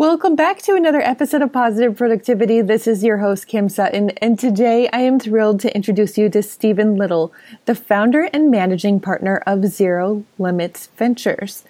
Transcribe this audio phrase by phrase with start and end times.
[0.00, 2.62] Welcome back to another episode of Positive Productivity.
[2.62, 6.42] This is your host, Kim Sutton, and today I am thrilled to introduce you to
[6.42, 7.34] Stephen Little,
[7.66, 11.64] the founder and managing partner of Zero Limits Ventures.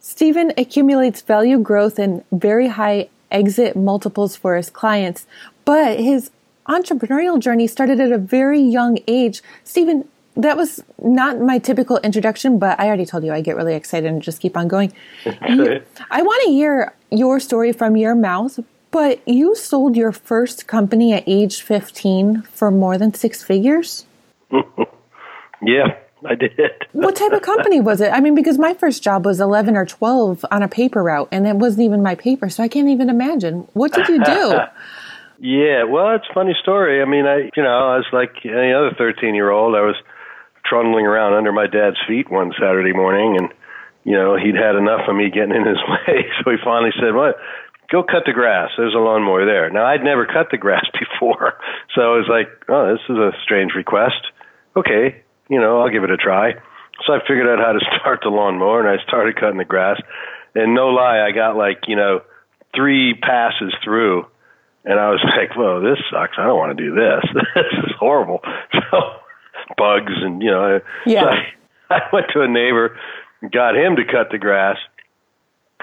[0.00, 5.26] Stephen accumulates value growth and very high exit multiples for his clients,
[5.64, 6.30] but his
[6.68, 9.40] entrepreneurial journey started at a very young age.
[9.64, 13.74] Stephen, that was not my typical introduction, but I already told you I get really
[13.74, 14.92] excited and just keep on going.
[15.24, 21.12] I want to hear your story from your mouth, but you sold your first company
[21.12, 24.06] at age 15 for more than six figures?
[25.62, 26.52] yeah, I did.
[26.92, 28.10] what type of company was it?
[28.12, 31.46] I mean, because my first job was 11 or 12 on a paper route, and
[31.46, 33.68] it wasn't even my paper, so I can't even imagine.
[33.74, 34.54] What did you do?
[35.38, 37.02] yeah, well, it's a funny story.
[37.02, 39.74] I mean, I, you know, I was like any other 13 year old.
[39.74, 39.96] I was
[40.64, 43.48] trundling around under my dad's feet one Saturday morning, and
[44.08, 47.12] you know he'd had enough of me getting in his way, so he finally said,
[47.12, 47.36] "What?
[47.92, 48.70] Go cut the grass.
[48.76, 51.60] There's a lawnmower there." Now I'd never cut the grass before,
[51.94, 54.32] so I was like, "Oh, this is a strange request."
[54.76, 55.20] Okay,
[55.50, 56.54] you know, I'll give it a try.
[57.06, 60.00] So I figured out how to start the lawnmower, and I started cutting the grass.
[60.54, 62.22] And no lie, I got like you know
[62.74, 64.24] three passes through,
[64.86, 66.38] and I was like, "Whoa, this sucks.
[66.38, 67.28] I don't want to do this.
[67.54, 68.40] this is horrible."
[68.72, 69.20] So
[69.76, 70.80] bugs and you know.
[71.04, 71.20] Yeah.
[71.20, 72.96] So I, I went to a neighbor,
[73.42, 74.76] got him to cut the grass.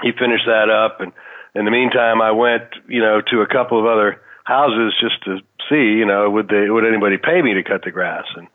[0.02, 1.14] He finished that up, and
[1.53, 5.39] in the meantime, I went you know to a couple of other houses just to
[5.70, 8.47] see you know would they would anybody pay me to cut the grass and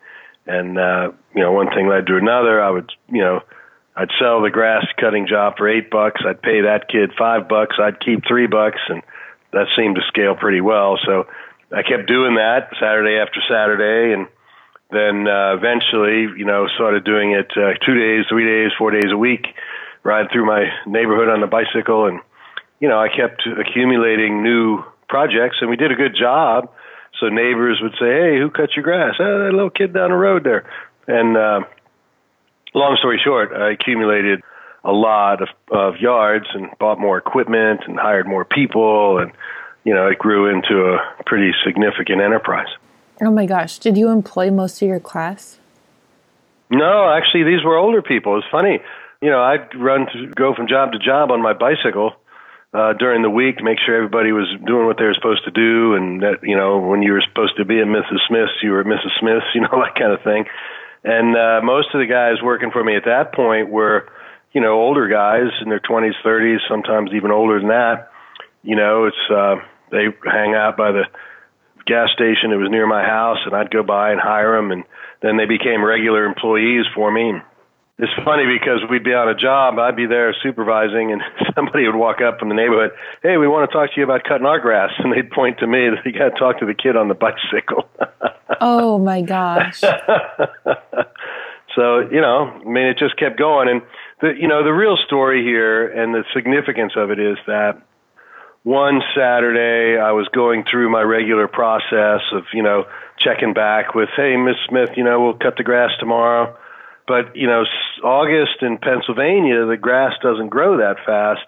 [0.47, 2.63] and uh, you know one thing led to another.
[2.63, 3.41] I would you know.
[3.97, 6.23] I'd sell the grass cutting job for eight bucks.
[6.27, 7.77] I'd pay that kid five bucks.
[7.79, 9.03] I'd keep three bucks, and
[9.53, 10.99] that seemed to scale pretty well.
[11.05, 11.27] So
[11.75, 14.29] I kept doing that Saturday after Saturday, and
[14.93, 19.11] then uh, eventually, you know, started doing it uh, two days, three days, four days
[19.13, 19.47] a week,
[20.03, 22.21] riding through my neighborhood on the bicycle, and
[22.81, 26.73] you know, I kept accumulating new projects, and we did a good job.
[27.21, 29.15] So neighbors would say, "Hey, who cut your grass?
[29.21, 30.65] Oh, that little kid down the road there."
[31.07, 31.61] And uh,
[32.75, 34.43] long story short, I accumulated
[34.85, 39.33] a lot of, of yards and bought more equipment and hired more people, and
[39.85, 42.69] you know, it grew into a pretty significant enterprise.
[43.21, 43.79] Oh my gosh.
[43.79, 45.59] Did you employ most of your class?
[46.71, 48.39] No, actually, these were older people.
[48.39, 48.79] It's funny.
[49.21, 52.13] You know, I'd run to go from job to job on my bicycle
[52.73, 55.51] uh, during the week to make sure everybody was doing what they were supposed to
[55.51, 58.23] do, and that you know, when you were supposed to be at Mrs.
[58.29, 59.11] Smith's, you were at Mrs.
[59.19, 60.45] Smith's, you know, that kind of thing.
[61.03, 64.09] And uh, most of the guys working for me at that point were,
[64.53, 68.11] you know, older guys in their 20s, 30s, sometimes even older than that.
[68.63, 69.57] You know, it's uh,
[69.91, 71.05] they hang out by the
[71.91, 74.85] gas station It was near my house, and I'd go by and hire them, and
[75.23, 77.35] then they became regular employees for me.
[77.99, 81.21] It's funny because we'd be on a job, I'd be there supervising, and
[81.55, 82.93] somebody would walk up from the neighborhood,
[83.23, 85.67] "Hey, we want to talk to you about cutting our grass," and they'd point to
[85.67, 87.91] me that you got to talk to the kid on the bicycle.
[88.61, 89.81] oh my gosh!
[91.75, 93.83] so you know, I mean, it just kept going, and
[94.23, 97.83] the you know the real story here and the significance of it is that
[98.63, 102.85] one Saturday, I was going through my regular process of, you know,
[103.19, 106.57] checking back with, hey, Miss Smith, you know, we'll cut the grass tomorrow.
[107.07, 107.65] But, you know,
[108.05, 111.43] August in Pennsylvania, the grass doesn't grow that fast.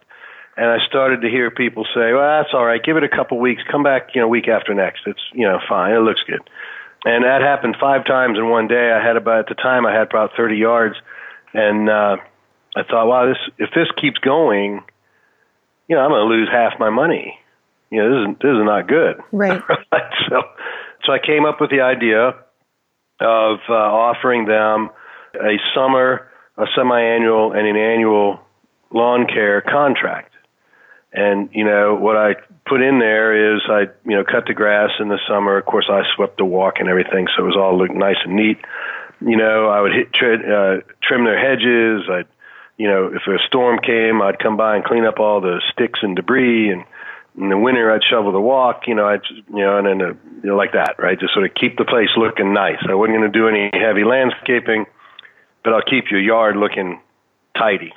[0.56, 2.82] And I started to hear people say, well, that's all right.
[2.82, 3.62] Give it a couple weeks.
[3.70, 5.02] Come back, you know, week after next.
[5.06, 5.92] It's, you know, fine.
[5.92, 6.40] It looks good.
[7.04, 8.92] And that happened five times in one day.
[8.92, 10.96] I had about, at the time, I had about 30 yards.
[11.52, 12.16] And, uh,
[12.74, 14.82] I thought, wow, this, if this keeps going,
[15.88, 17.38] you know, I'm going to lose half my money.
[17.90, 19.20] You know, this is this is not good.
[19.32, 19.62] Right.
[20.28, 20.42] so,
[21.04, 22.34] so I came up with the idea
[23.20, 24.90] of uh, offering them
[25.34, 28.40] a summer, a semi-annual, and an annual
[28.92, 30.32] lawn care contract.
[31.12, 32.34] And you know what I
[32.66, 35.58] put in there is I you know cut the grass in the summer.
[35.58, 38.34] Of course, I swept the walk and everything, so it was all looked nice and
[38.34, 38.58] neat.
[39.20, 42.08] You know, I would hit, uh, trim their hedges.
[42.10, 42.26] I'd
[42.82, 46.00] you know, if a storm came, I'd come by and clean up all the sticks
[46.02, 46.82] and debris, and
[47.38, 50.14] in the winter I'd shovel the walk, you know, I'd you know, and then uh,
[50.42, 51.16] you know, like that, right?
[51.16, 52.82] Just sort of keep the place looking nice.
[52.90, 54.86] I wasn't going to do any heavy landscaping,
[55.62, 57.00] but I'll keep your yard looking
[57.56, 57.92] tidy.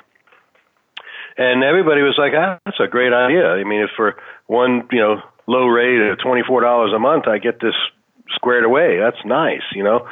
[1.36, 3.44] And everybody was like, ah, that's a great idea.
[3.58, 4.14] I mean, if for
[4.46, 7.74] one, you know, low rate of twenty four dollars a month, I get this
[8.36, 9.00] squared away.
[9.00, 10.06] That's nice, you know.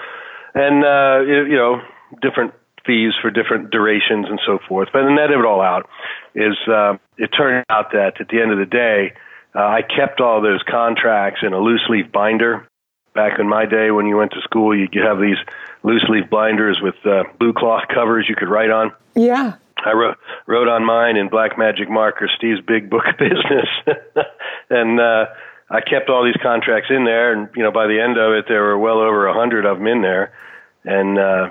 [0.52, 1.80] And uh, you know,
[2.20, 2.54] different
[2.86, 4.88] fees for different durations and so forth.
[4.92, 5.88] But the net of it all out
[6.34, 9.14] is uh, it turned out that at the end of the day,
[9.54, 12.68] uh, I kept all those contracts in a loose leaf binder.
[13.14, 15.36] Back in my day, when you went to school, you have these
[15.84, 18.92] loose leaf binders with uh, blue cloth covers you could write on.
[19.14, 19.54] Yeah.
[19.84, 20.16] I wrote
[20.46, 23.68] wrote on mine in black magic marker, Steve's Big Book of Business,
[24.70, 25.26] and uh,
[25.70, 27.32] I kept all these contracts in there.
[27.32, 29.78] And you know, by the end of it, there were well over a hundred of
[29.78, 30.32] them in there,
[30.84, 31.50] and uh,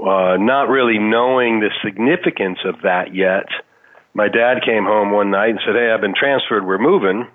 [0.00, 3.46] uh, not really knowing the significance of that yet.
[4.14, 6.66] My dad came home one night and said, "Hey, I've been transferred.
[6.66, 7.26] We're moving."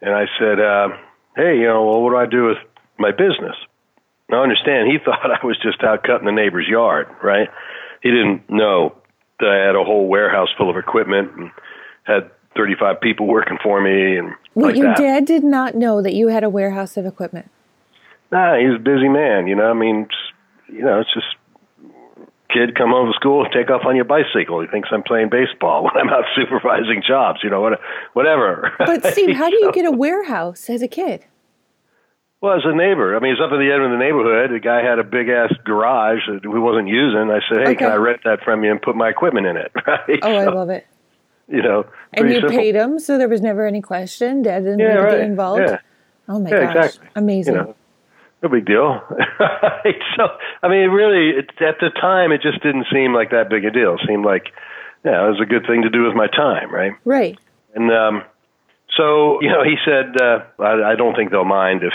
[0.00, 0.88] And I said, uh,
[1.36, 2.58] "Hey, you know, well, what do I do with
[2.98, 3.56] my business?"
[4.28, 7.48] Now, understand, he thought I was just out cutting the neighbor's yard, right?
[8.02, 8.94] He didn't know
[9.40, 11.50] that I had a whole warehouse full of equipment and
[12.04, 14.98] had 35 people working for me and Wait, like your that.
[14.98, 17.50] dad did not know that you had a warehouse of equipment.
[18.32, 19.46] Nah, he's a busy man.
[19.46, 20.08] You know, I mean,
[20.66, 21.26] you know, it's just
[22.58, 24.60] kid come home from school, and take off on your bicycle.
[24.60, 27.40] He thinks I'm playing baseball when I'm out supervising jobs.
[27.42, 27.80] You know, what,
[28.14, 28.72] whatever.
[28.78, 31.24] But Steve, how do you get a warehouse as a kid?
[32.40, 34.50] Well, as a neighbor, I mean, it's up at the end of the neighborhood.
[34.54, 37.30] The guy had a big ass garage that we wasn't using.
[37.30, 37.76] I said, "Hey, Okay.
[37.76, 40.20] can I rent that from you and put my equipment in it?" Right?
[40.22, 40.86] Oh, I love it.
[41.48, 42.50] You know, And you simple.
[42.50, 44.42] paid him, so there was never any question.
[44.42, 45.10] Dad didn't Yeah, right.
[45.18, 45.62] get involved.
[45.62, 45.78] Yeah.
[46.28, 47.08] Oh my Yeah, gosh, exactly.
[47.16, 47.54] amazing!
[47.54, 47.74] You know,
[48.42, 49.00] no big deal.
[50.16, 50.26] So,
[50.62, 53.70] I mean, really, it, at the time, it just didn't seem like that big a
[53.70, 53.94] deal.
[53.94, 54.46] It seemed like,
[55.04, 56.92] yeah, it was a good thing to do with my time, right?
[57.04, 57.38] Right.
[57.74, 58.24] And um,
[58.96, 61.92] so, you know, he said, uh, I, I don't think they'll mind if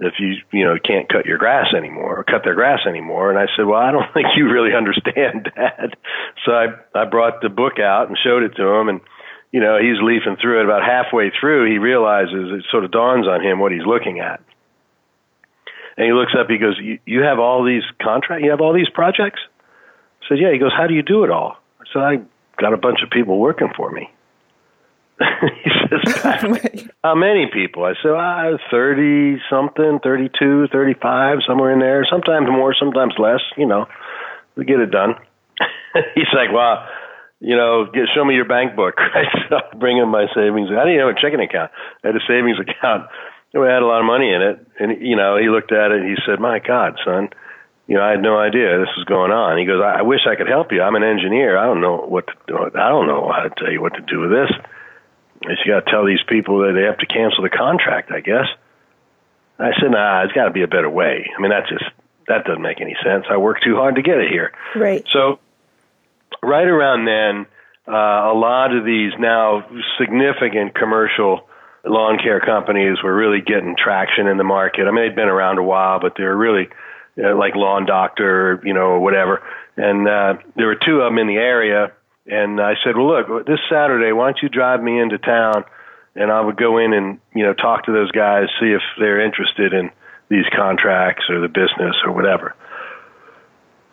[0.00, 3.30] if you you know can't cut your grass anymore or cut their grass anymore.
[3.30, 5.96] And I said, well, I don't think you really understand, Dad.
[6.44, 9.00] So I I brought the book out and showed it to him, and
[9.52, 10.64] you know he's leafing through it.
[10.64, 14.40] About halfway through, he realizes it sort of dawns on him what he's looking at.
[15.98, 16.48] And he looks up.
[16.48, 18.44] He goes, "You, you have all these contracts.
[18.44, 19.40] You have all these projects."
[20.22, 22.16] I said, "Yeah." He goes, "How do you do it all?" I said, "I
[22.56, 24.08] got a bunch of people working for me."
[25.64, 27.84] he says, how many people?
[27.84, 32.06] I said, ah, 30 something, 32, 35, somewhere in there.
[32.08, 33.40] Sometimes more, sometimes less.
[33.56, 33.86] You know,
[34.56, 35.14] we get it done.
[36.14, 36.86] He's like, wow,
[37.40, 38.94] you know, get, show me your bank book.
[39.14, 39.26] Right?
[39.48, 40.70] So I bring him my savings.
[40.70, 41.72] I didn't have a checking account.
[42.04, 43.08] I had a savings account.
[43.54, 44.66] We had a lot of money in it.
[44.78, 47.30] And, you know, he looked at it and he said, my God, son,
[47.86, 49.56] you know, I had no idea this was going on.
[49.56, 50.82] He goes, I, I wish I could help you.
[50.82, 51.56] I'm an engineer.
[51.56, 52.58] I don't know what to do.
[52.58, 54.50] I don't know how to tell you what to do with this.
[55.44, 58.12] I said, you got to tell these people that they have to cancel the contract,
[58.12, 58.46] I guess.
[59.58, 61.30] I said, nah, it's got to be a better way.
[61.36, 61.84] I mean, that just,
[62.28, 63.24] that doesn't make any sense.
[63.30, 64.52] I worked too hard to get it here.
[64.76, 65.04] Right.
[65.10, 65.40] So,
[66.42, 67.46] right around then,
[67.88, 69.66] uh, a lot of these now
[69.98, 71.47] significant commercial
[71.90, 74.86] lawn care companies were really getting traction in the market.
[74.86, 76.68] I mean, they'd been around a while, but they were really
[77.22, 79.42] uh, like Lawn Doctor, you know, or whatever.
[79.76, 81.92] And uh, there were two of them in the area.
[82.26, 85.64] And I said, well, look, this Saturday, why don't you drive me into town?
[86.14, 89.24] And I would go in and, you know, talk to those guys, see if they're
[89.24, 89.90] interested in
[90.28, 92.54] these contracts or the business or whatever.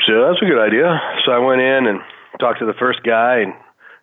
[0.05, 0.99] So that's a good idea.
[1.25, 2.01] So I went in and
[2.39, 3.53] talked to the first guy, and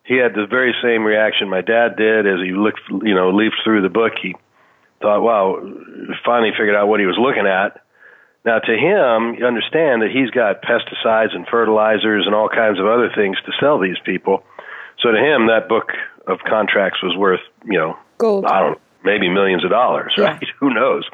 [0.04, 3.60] he had the very same reaction my dad did as he looked, you know, leafed
[3.64, 4.12] through the book.
[4.20, 4.34] He
[5.00, 5.58] thought, wow,
[6.24, 7.80] finally figured out what he was looking at.
[8.44, 12.86] Now, to him, you understand that he's got pesticides and fertilizers and all kinds of
[12.86, 14.42] other things to sell these people.
[15.00, 15.90] So to him, that book
[16.26, 18.44] of contracts was worth, you know, Gold.
[18.46, 20.24] I don't know, maybe millions of dollars, Yeah.
[20.34, 20.44] right?
[20.58, 21.04] Who knows?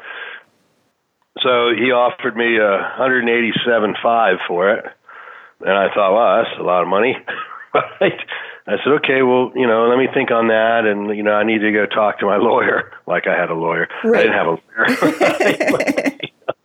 [1.41, 4.85] So he offered me a hundred and eighty-seven five for it,
[5.61, 7.15] and I thought, wow, that's a lot of money,
[8.01, 8.19] right?
[8.69, 11.43] I said, okay, well, you know, let me think on that, and you know, I
[11.43, 13.87] need to go talk to my lawyer, like I had a lawyer.
[14.03, 14.19] Right.
[14.19, 16.17] I didn't have a lawyer,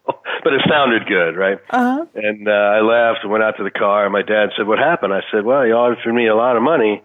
[0.44, 1.58] but it sounded good, right?
[1.70, 2.06] Uh huh.
[2.14, 4.04] And uh, I left and went out to the car.
[4.04, 6.62] And my dad said, "What happened?" I said, "Well, he offered me a lot of
[6.62, 7.02] money,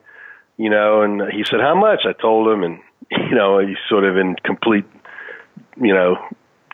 [0.57, 2.79] you know." And he said, "How much?" I told him, and
[3.11, 4.85] you know, he's sort of in complete,
[5.79, 6.17] you know,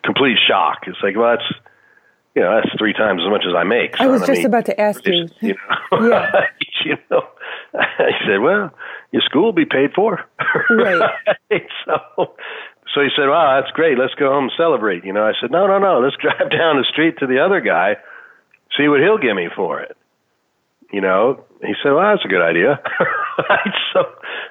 [0.02, 0.78] complete shock.
[0.86, 1.60] It's like, well, that's,
[2.34, 4.00] you know, that's three times as much as I make.
[4.00, 4.26] I was son.
[4.28, 5.28] just mean, about to ask you.
[5.40, 5.54] you
[5.92, 6.40] know, Yeah.
[6.84, 7.22] you know.
[7.74, 8.72] I said, well,
[9.12, 10.24] your school will be paid for,
[10.70, 11.10] Right.
[11.84, 12.34] so,
[12.94, 13.98] so he said, wow, that's great.
[13.98, 15.04] Let's go home and celebrate.
[15.04, 16.00] You know, I said, no, no, no.
[16.00, 17.96] Let's drive down the street to the other guy,
[18.76, 19.96] see what he'll give me for it.
[20.92, 22.80] You know, he said, well, that's a good idea.
[23.92, 24.04] so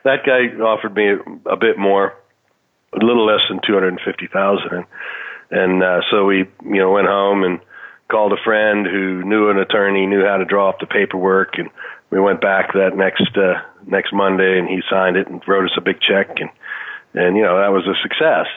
[0.04, 2.14] that guy offered me a bit more,
[2.94, 4.86] a little less than two hundred and fifty thousand, and
[5.52, 7.60] and uh, so we, you know, went home and
[8.10, 11.70] called a friend who knew an attorney, knew how to draw up the paperwork, and
[12.10, 15.78] we went back that next uh, next Monday, and he signed it and wrote us
[15.78, 16.50] a big check, and
[17.14, 18.48] and you know that was a success.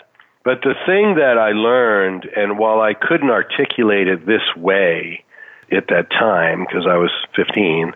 [0.45, 5.25] But the thing that I learned, and while I couldn't articulate it this way
[5.71, 7.93] at that time, because I was 15,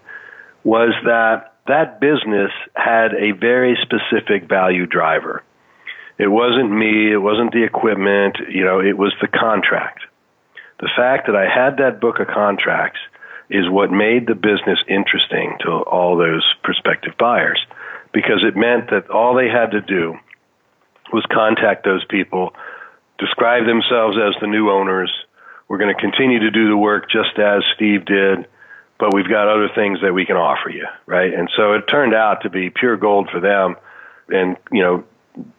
[0.65, 5.43] was that that business had a very specific value driver.
[6.19, 10.01] It wasn't me, it wasn't the equipment, you know, it was the contract.
[10.81, 12.99] The fact that I had that book of contracts
[13.53, 17.61] is what made the business interesting to all those prospective buyers
[18.13, 20.17] because it meant that all they had to do
[21.13, 22.55] was contact those people,
[23.19, 25.13] describe themselves as the new owners.
[25.69, 28.47] We're going to continue to do the work just as Steve did,
[28.99, 31.33] but we've got other things that we can offer you, right?
[31.33, 33.77] And so it turned out to be pure gold for them
[34.29, 35.05] and, you know,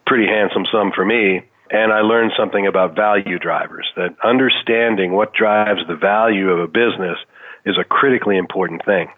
[0.04, 1.42] pretty handsome sum for me.
[1.70, 6.66] And I learned something about value drivers that understanding what drives the value of a
[6.66, 7.18] business
[7.64, 9.08] is a critically important thing.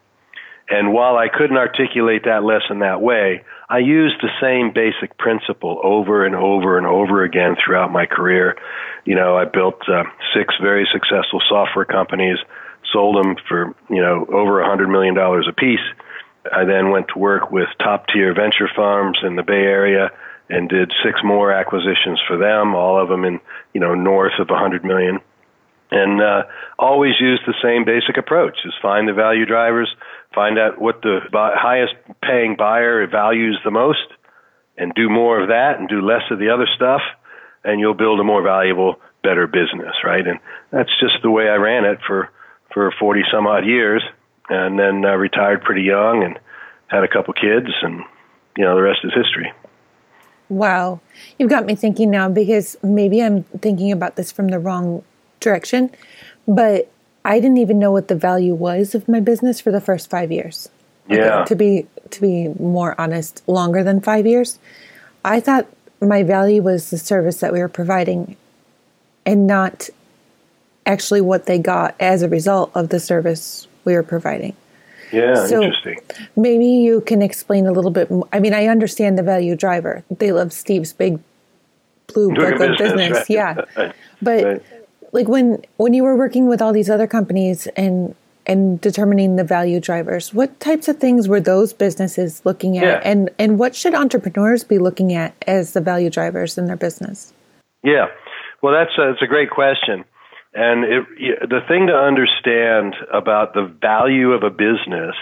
[0.69, 5.81] And while I couldn't articulate that lesson that way, I used the same basic principle
[5.83, 8.57] over and over and over again throughout my career.
[9.05, 12.39] You know, I built uh, six very successful software companies,
[12.93, 15.87] sold them for, you know, over a hundred million dollars a piece.
[16.53, 20.11] I then went to work with top tier venture farms in the Bay Area
[20.49, 23.41] and did six more acquisitions for them, all of them in,
[23.73, 25.21] you know, north of a hundred million.
[25.91, 26.43] And uh,
[26.79, 29.89] always use the same basic approach: is find the value drivers,
[30.35, 34.07] find out what the highest paying buyer values the most
[34.79, 37.01] and do more of that and do less of the other stuff
[37.65, 40.27] and you'll build a more valuable better business right?
[40.27, 40.39] And
[40.71, 42.31] that's just the way i ran it for
[42.73, 44.03] for 40 some odd years
[44.49, 46.39] and then uh, retired pretty young and
[46.89, 48.03] had a couple kids and
[48.57, 49.53] you know the rest is history.
[50.49, 51.01] Wow.
[51.39, 55.03] You've got me thinking now because maybe i'm thinking about this from the wrong
[55.41, 55.91] direction
[56.47, 56.91] but
[57.25, 60.31] I didn't even know what the value was of my business for the first five
[60.31, 60.69] years.
[61.09, 61.45] Yeah.
[61.45, 64.59] to be to be more honest, longer than five years.
[65.25, 65.67] I thought
[66.01, 68.37] my value was the service that we were providing,
[69.25, 69.89] and not
[70.85, 74.57] actually what they got as a result of the service we were providing.
[75.13, 75.99] Yeah, so interesting.
[76.35, 78.11] Maybe you can explain a little bit.
[78.11, 78.29] More.
[78.33, 80.05] I mean, I understand the value driver.
[80.11, 81.21] They love Steve's big
[82.09, 83.13] blue book of business, business.
[83.13, 83.31] Right.
[83.31, 83.93] yeah.
[84.23, 84.63] But right
[85.17, 88.15] like when when you were working with all these other companies and
[88.47, 92.85] and determining the value drivers what types of things were those businesses looking at?
[92.85, 93.01] Yeah.
[93.11, 97.33] and and what should entrepreneurs be looking at as the value drivers in their business?
[97.83, 98.07] Yeah.
[98.63, 100.05] Well that's a, that's a great question.
[100.55, 101.05] And it,
[101.51, 105.17] the thing to understand about the value of a business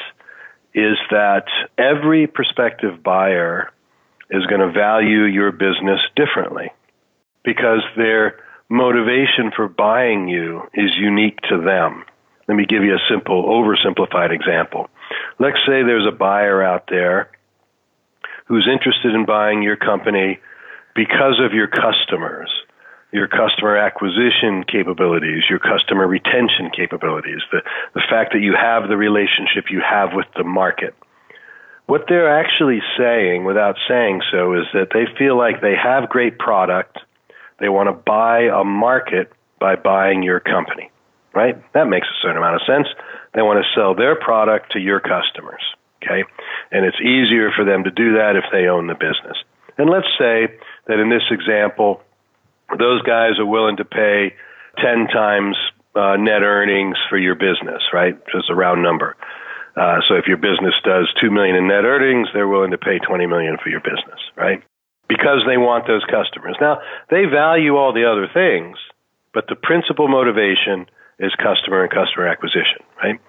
[0.74, 1.46] is that
[1.78, 3.70] every prospective buyer
[4.30, 6.72] is going to value your business differently
[7.44, 8.43] because they're
[8.74, 12.04] motivation for buying you is unique to them.
[12.48, 14.90] Let me give you a simple, oversimplified example.
[15.38, 17.30] Let's say there's a buyer out there
[18.46, 20.40] who's interested in buying your company
[20.94, 22.50] because of your customers,
[23.12, 27.62] your customer acquisition capabilities, your customer retention capabilities, the,
[27.94, 30.94] the fact that you have the relationship you have with the market.
[31.86, 36.40] What they're actually saying, without saying so, is that they feel like they have great
[36.40, 36.98] product–
[37.61, 40.90] they want to buy a market by buying your company,
[41.34, 41.56] right?
[41.73, 42.88] That makes a certain amount of sense.
[43.34, 45.62] They want to sell their product to your customers,
[46.02, 46.25] okay?
[46.70, 49.38] And it's easier for them to do that if they own the business.
[49.78, 50.49] And let's say
[50.87, 52.02] that in this example,
[52.78, 54.34] those guys are willing to pay
[54.78, 55.56] 10 times
[55.94, 58.18] uh, net earnings for your business, right?
[58.32, 59.16] Just a round number.
[59.76, 62.99] Uh, so if your business does two million in net earnings, they're willing to pay
[62.99, 64.62] 20 million for your business, right?
[65.08, 66.56] Because they want those customers.
[66.61, 66.80] Now,
[67.11, 68.78] they value all the other things,
[69.32, 70.87] but the principal motivation
[71.18, 73.20] is customer and customer acquisition, right?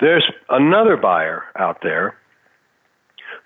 [0.00, 2.16] There's another buyer out there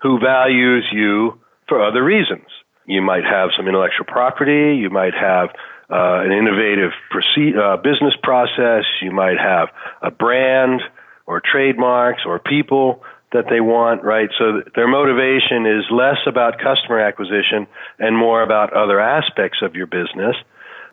[0.01, 2.45] who values you for other reasons.
[2.85, 5.49] You might have some intellectual property, you might have
[5.89, 9.69] uh, an innovative uh, business process, you might have
[10.01, 10.81] a brand
[11.27, 13.03] or trademarks or people
[13.35, 14.29] that they want, right?
[14.39, 17.67] So their motivation is less about customer acquisition
[17.99, 20.35] and more about other aspects of your business.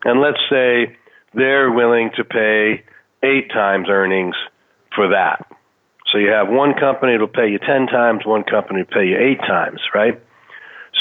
[0.03, 0.95] And let's say
[1.33, 2.83] they're willing to pay
[3.23, 4.35] eight times earnings
[4.95, 5.47] for that.
[6.11, 9.17] So you have one company that'll pay you 10 times, one company will pay you
[9.17, 10.21] eight times, right?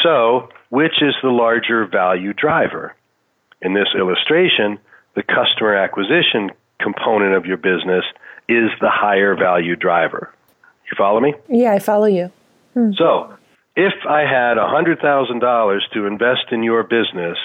[0.02, 2.94] So which is the larger value driver?
[3.60, 4.78] In this illustration,
[5.14, 8.04] the customer acquisition component of your business
[8.48, 10.32] is the higher value driver.
[10.92, 11.34] You follow me?
[11.48, 12.30] Yeah, I follow you.
[12.74, 12.90] Hmm.
[12.96, 13.34] So,
[13.74, 17.38] if I had $100,000 to invest in your business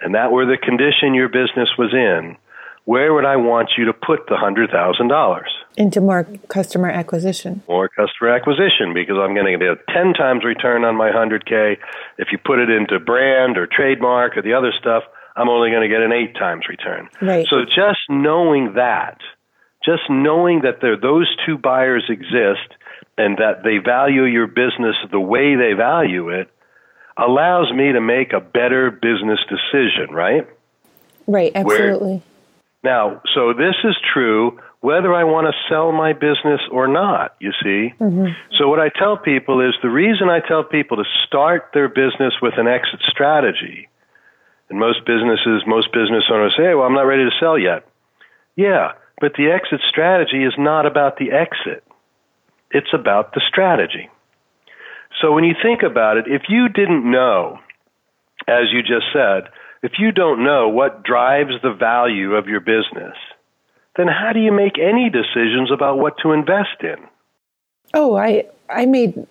[0.00, 2.36] and that were the condition your business was in,
[2.84, 5.42] where would I want you to put the $100,000?
[5.78, 7.62] into more customer acquisition.
[7.68, 11.76] More customer acquisition because I'm going to get a 10 times return on my 100K.
[12.18, 15.04] If you put it into brand or trademark or the other stuff,
[15.36, 17.08] I'm only going to get an 8 times return.
[17.22, 17.46] Right.
[17.48, 19.18] So just knowing that,
[19.84, 22.74] just knowing that there those two buyers exist
[23.18, 26.50] and that they value your business the way they value it
[27.16, 30.46] allows me to make a better business decision, right?
[31.26, 32.08] Right, absolutely.
[32.08, 32.22] Where,
[32.84, 37.50] now, so this is true whether I want to sell my business or not, you
[37.62, 37.92] see.
[37.98, 38.26] Mm-hmm.
[38.56, 42.34] So, what I tell people is the reason I tell people to start their business
[42.40, 43.88] with an exit strategy,
[44.70, 47.88] and most businesses, most business owners say, well, I'm not ready to sell yet.
[48.54, 51.82] Yeah, but the exit strategy is not about the exit,
[52.70, 54.08] it's about the strategy.
[55.20, 57.58] So, when you think about it, if you didn't know,
[58.46, 59.50] as you just said,
[59.82, 63.16] if you don't know what drives the value of your business,
[63.96, 66.96] then how do you make any decisions about what to invest in?
[67.94, 69.26] Oh, I I made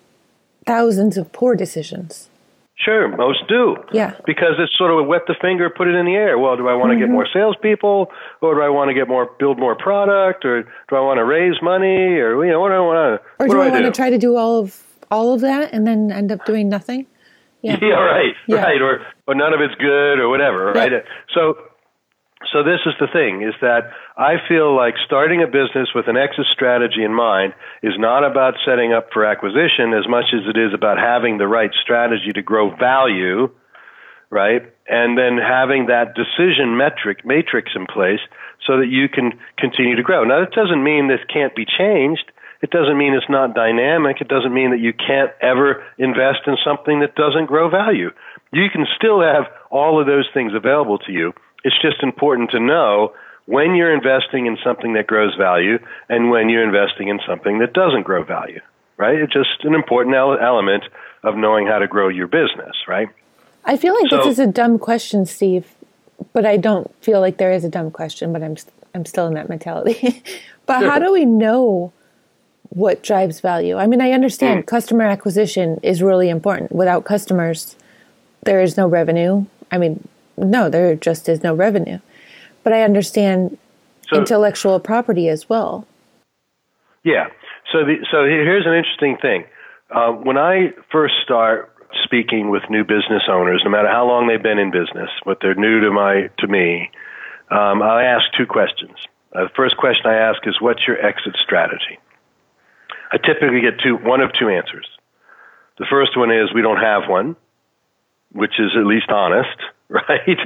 [0.66, 2.28] thousands of poor decisions.
[2.84, 3.76] Sure, most do.
[3.92, 4.14] Yeah.
[4.24, 6.38] Because it's sort of a wet the finger, put it in the air.
[6.38, 7.06] Well, do I want to mm-hmm.
[7.06, 8.06] get more salespeople,
[8.40, 11.24] or do I want to get more, build more product, or do I want to
[11.24, 13.44] raise money, or you know, what do I want to?
[13.44, 14.80] Or do, do I, I want to try to do all of
[15.10, 17.06] all of that and then end up doing nothing?
[17.60, 17.76] Yeah.
[17.82, 18.62] yeah, right, yeah.
[18.62, 20.92] right, or or none of it's good, or whatever, right?
[20.92, 20.98] Yeah.
[21.34, 21.58] So,
[22.52, 26.16] so this is the thing: is that I feel like starting a business with an
[26.16, 30.56] exit strategy in mind is not about setting up for acquisition as much as it
[30.56, 33.50] is about having the right strategy to grow value,
[34.30, 34.62] right?
[34.86, 38.22] And then having that decision metric matrix in place
[38.66, 40.24] so that you can continue to grow.
[40.24, 42.30] Now, that doesn't mean this can't be changed
[42.60, 44.20] it doesn't mean it's not dynamic.
[44.20, 48.10] It doesn't mean that you can't ever invest in something that doesn't grow value.
[48.52, 51.32] You can still have all of those things available to you.
[51.64, 53.12] It's just important to know
[53.46, 57.72] when you're investing in something that grows value and when you're investing in something that
[57.72, 58.60] doesn't grow value,
[58.96, 59.18] right?
[59.18, 60.84] It's just an important element
[61.22, 63.08] of knowing how to grow your business, right?
[63.64, 65.66] I feel like so, this is a dumb question, Steve,
[66.32, 68.56] but I don't feel like there is a dumb question, but I'm
[68.94, 70.22] I'm still in that mentality.
[70.66, 71.92] but how do we know
[72.70, 73.76] what drives value.
[73.76, 74.66] I mean, I understand mm.
[74.66, 76.72] customer acquisition is really important.
[76.72, 77.76] Without customers,
[78.44, 79.46] there is no revenue.
[79.70, 80.06] I mean,
[80.38, 81.98] no, there just is no revenue.
[82.62, 83.58] But I understand
[84.08, 85.86] so, intellectual property as well.
[87.04, 87.28] Yeah.
[87.72, 89.44] So, the, so here's an interesting thing.
[89.90, 91.72] Uh, when I first start
[92.04, 95.54] speaking with new business owners, no matter how long they've been in business, but they're
[95.54, 96.90] new to my to me,
[97.50, 98.96] um, I ask two questions.
[99.34, 101.98] Uh, the first question I ask is, "What's your exit strategy?"
[103.10, 104.86] I typically get two, one of two answers.
[105.78, 107.36] The first one is we don't have one,
[108.32, 109.56] which is at least honest,
[109.90, 110.38] right?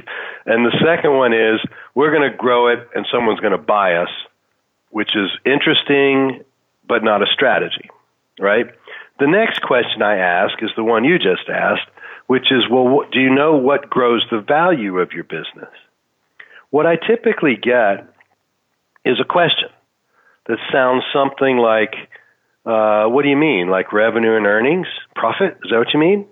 [0.45, 1.59] And the second one is
[1.95, 4.09] we're going to grow it and someone's going to buy us,
[4.89, 6.43] which is interesting,
[6.87, 7.89] but not a strategy,
[8.39, 8.67] right?
[9.19, 11.87] The next question I ask is the one you just asked,
[12.27, 15.69] which is, well, do you know what grows the value of your business?
[16.69, 18.07] What I typically get
[19.05, 19.69] is a question
[20.47, 21.93] that sounds something like,
[22.65, 23.67] uh, what do you mean?
[23.69, 24.87] Like revenue and earnings?
[25.15, 25.57] Profit?
[25.63, 26.25] Is that what you mean?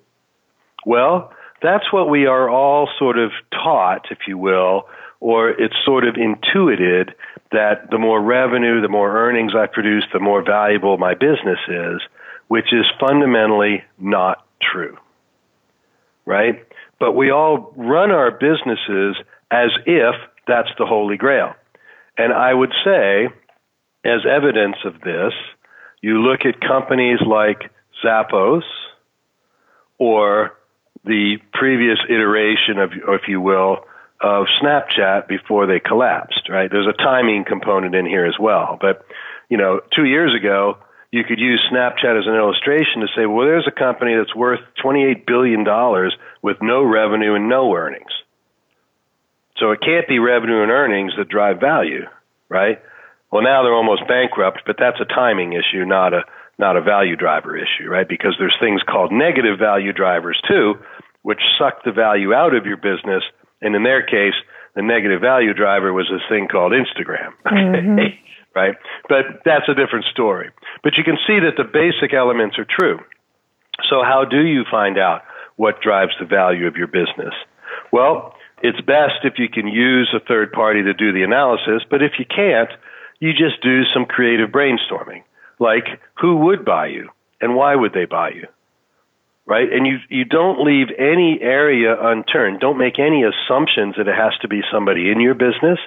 [0.86, 4.88] Well, that's what we are all sort of taught, if you will,
[5.20, 7.14] or it's sort of intuited
[7.52, 12.02] that the more revenue, the more earnings I produce, the more valuable my business is,
[12.48, 14.98] which is fundamentally not true.
[16.26, 16.66] Right?
[17.00, 19.16] But we all run our businesses
[19.52, 20.16] as if
[20.48, 21.54] that's the Holy Grail.
[22.18, 23.28] And I would say,
[24.04, 25.34] as evidence of this,
[26.02, 27.72] you look at companies like
[28.04, 28.64] Zappos
[29.98, 30.54] or
[31.04, 33.86] the previous iteration of, if you will,
[34.22, 36.70] of Snapchat before they collapsed, right?
[36.70, 38.78] There's a timing component in here as well.
[38.80, 39.04] But,
[39.50, 40.78] you know, two years ago,
[41.12, 44.62] you could use Snapchat as an illustration to say, well, there's a company that's worth
[44.84, 45.66] $28 billion
[46.42, 48.12] with no revenue and no earnings.
[49.58, 52.06] So it can't be revenue and earnings that drive value,
[52.48, 52.82] right?
[53.32, 56.24] Well, now they're almost bankrupt, but that's a timing issue, not a
[56.60, 58.08] not a value driver issue, right?
[58.08, 60.76] Because there's things called negative value drivers too,
[61.24, 63.24] which sucked the value out of your business.
[63.62, 64.36] And in their case,
[64.76, 67.34] the negative value driver was this thing called Instagram.
[67.52, 68.60] Mm-hmm.
[68.60, 68.76] right?
[69.08, 70.50] But that's a different story.
[70.84, 73.00] But you can see that the basic elements are true.
[73.90, 75.22] So how do you find out
[75.56, 77.34] what drives the value of your business?
[77.92, 82.02] Well, it's best if you can use a third party to do the analysis, but
[82.04, 82.70] if you can't,
[83.20, 85.24] you just do some creative brainstorming.
[85.60, 85.86] Like,
[86.20, 88.48] who would buy you and why would they buy you?
[89.46, 89.72] Right?
[89.72, 92.60] And you, you don't leave any area unturned.
[92.60, 95.80] Don't make any assumptions that it has to be somebody in your business.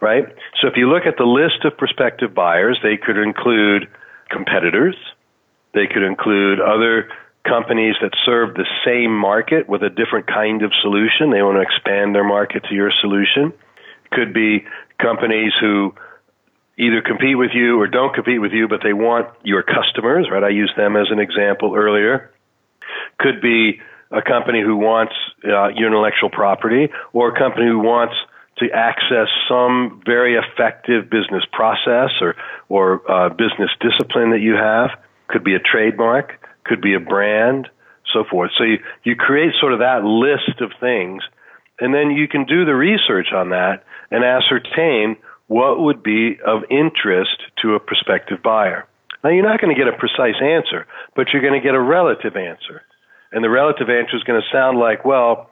[0.00, 0.24] right?
[0.60, 3.88] So if you look at the list of prospective buyers, they could include
[4.30, 4.96] competitors,
[5.74, 7.08] they could include other
[7.46, 11.30] companies that serve the same market with a different kind of solution.
[11.30, 13.52] They want to expand their market to your solution.
[14.10, 14.64] Could be
[15.00, 15.94] companies who
[16.78, 20.42] either compete with you or don't compete with you, but they want your customers, right?
[20.42, 22.32] I used them as an example earlier.
[23.18, 28.14] Could be a company who wants uh, intellectual property or a company who wants
[28.58, 32.36] to access some very effective business process or,
[32.68, 34.90] or uh, business discipline that you have.
[35.28, 36.32] Could be a trademark,
[36.64, 37.68] could be a brand,
[38.12, 38.50] so forth.
[38.56, 41.22] So you, you create sort of that list of things,
[41.80, 45.16] and then you can do the research on that and ascertain
[45.48, 48.86] what would be of interest to a prospective buyer.
[49.26, 50.86] Now, you're not going to get a precise answer,
[51.16, 52.82] but you're going to get a relative answer.
[53.32, 55.50] And the relative answer is going to sound like, well,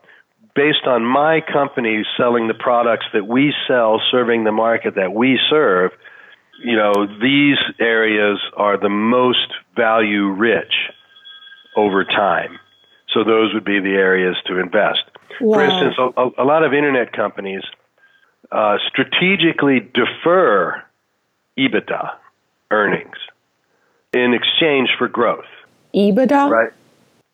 [0.55, 5.41] based on my company selling the products that we sell, serving the market that we
[5.51, 5.91] serve,
[6.63, 10.73] you know, these areas are the most value rich
[11.77, 12.61] over time.
[13.13, 15.03] So those would be the areas to invest.
[15.41, 15.59] Wow.
[15.59, 17.63] For instance, a, a, lot of internet companies
[18.53, 20.81] uh, strategically defer
[21.59, 22.11] EBITDA
[22.71, 23.17] earnings
[24.15, 25.45] in exchange for growth.
[25.95, 26.51] EBITDA?
[26.51, 26.73] Right.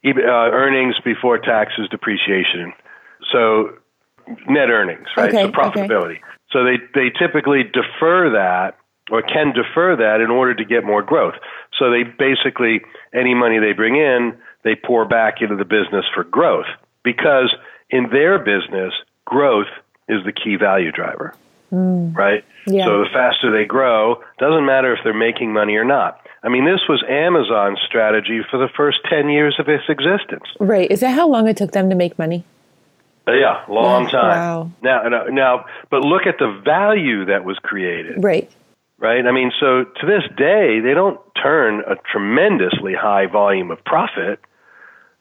[0.05, 2.73] uh, earnings before taxes, depreciation.
[3.33, 3.75] So
[4.49, 5.29] net earnings, right?
[5.29, 6.13] Okay, so profitability.
[6.13, 6.23] Okay.
[6.53, 8.77] So they, they typically defer that
[9.11, 11.35] or can defer that in order to get more growth.
[11.79, 12.81] So they basically,
[13.13, 16.67] any money they bring in, they pour back into the business for growth
[17.03, 17.55] because
[17.89, 18.93] in their business,
[19.25, 19.69] growth
[20.09, 21.35] is the key value driver,
[21.73, 22.15] mm.
[22.15, 22.45] right?
[22.67, 22.85] Yeah.
[22.85, 26.21] So the faster they grow, doesn't matter if they're making money or not.
[26.43, 30.45] I mean, this was Amazon's strategy for the first 10 years of its existence.
[30.59, 30.91] Right.
[30.91, 32.45] Is that how long it took them to make money?
[33.29, 34.31] Uh, yeah, long time.
[34.31, 34.71] Wow.
[34.83, 38.25] Now, now, now, but look at the value that was created.
[38.25, 38.51] Right.
[38.99, 39.25] Right.
[39.27, 44.41] I mean, so to this day, they don't turn a tremendously high volume of profit.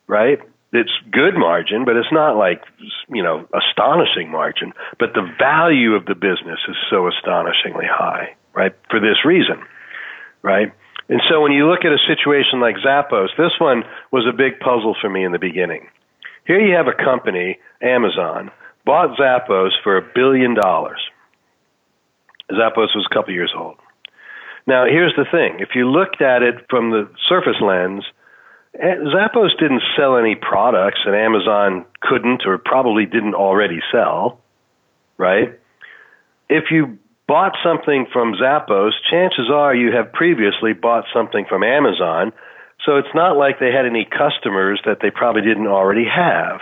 [0.08, 0.40] Right
[0.72, 2.62] it's good margin, but it's not like
[3.10, 4.74] you know astonishing margin.
[5.00, 8.74] But the value of the business is so astonishingly high, right?
[8.90, 9.64] For this reason,
[10.42, 10.72] right?
[11.10, 14.60] And so when you look at a situation like Zappos, this one was a big
[14.60, 15.88] puzzle for me in the beginning.
[16.46, 18.52] Here you have a company, Amazon,
[18.86, 21.02] bought Zappos for a billion dollars.
[22.52, 23.76] Zappos was a couple years old.
[24.66, 25.60] Now, here's the thing.
[25.60, 28.04] If you looked at it from the surface lens,
[28.76, 34.40] Eh, Zappos didn't sell any products that Amazon couldn't or probably didn't already sell,
[35.18, 35.60] right?
[36.50, 42.34] If you bought something from Zappos, chances are you have previously bought something from Amazon.
[42.84, 46.60] So it's not like they had any customers that they probably didn't already have.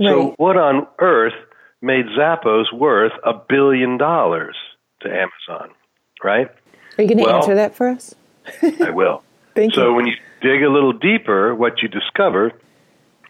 [0.00, 0.08] Right.
[0.08, 1.34] So what on earth
[1.80, 4.56] made Zappos worth a billion dollars
[5.02, 5.70] to Amazon,
[6.24, 6.48] right?
[6.98, 8.16] Are you going to well, answer that for us?
[8.80, 9.22] I will.
[9.54, 9.94] Thank so you.
[9.94, 12.52] when you dig a little deeper, what you discover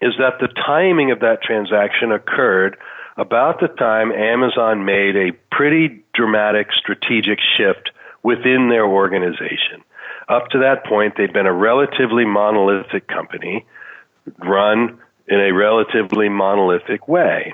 [0.01, 2.77] is that the timing of that transaction occurred
[3.17, 7.91] about the time Amazon made a pretty dramatic strategic shift
[8.23, 9.83] within their organization.
[10.29, 13.65] Up to that point, they'd been a relatively monolithic company
[14.39, 17.53] run in a relatively monolithic way.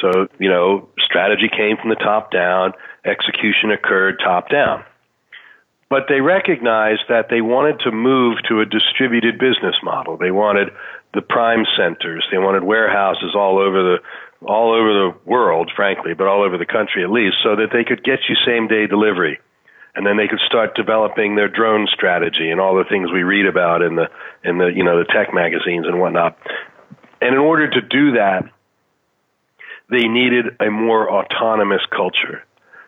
[0.00, 2.72] So, you know, strategy came from the top down,
[3.04, 4.84] execution occurred top down.
[5.88, 10.16] But they recognized that they wanted to move to a distributed business model.
[10.16, 10.70] They wanted
[11.12, 12.26] the prime centers.
[12.32, 13.98] They wanted warehouses all over the
[14.46, 17.84] all over the world, frankly, but all over the country at least, so that they
[17.84, 19.38] could get you same day delivery.
[19.96, 23.46] And then they could start developing their drone strategy and all the things we read
[23.46, 24.10] about in the
[24.42, 26.36] in the you know the tech magazines and whatnot.
[27.20, 28.44] And in order to do that,
[29.90, 32.44] they needed a more autonomous culture.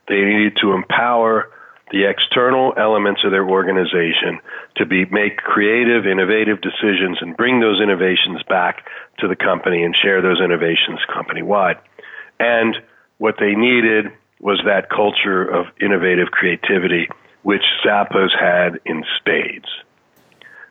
[0.08, 1.50] They needed to empower
[1.92, 4.40] the external elements of their organization
[4.76, 8.86] to be make creative, innovative decisions and bring those innovations back
[9.18, 11.78] to the company and share those innovations company wide.
[12.38, 12.76] And
[13.18, 14.06] what they needed
[14.40, 17.08] was that culture of innovative creativity,
[17.42, 19.68] which Zappos had in spades.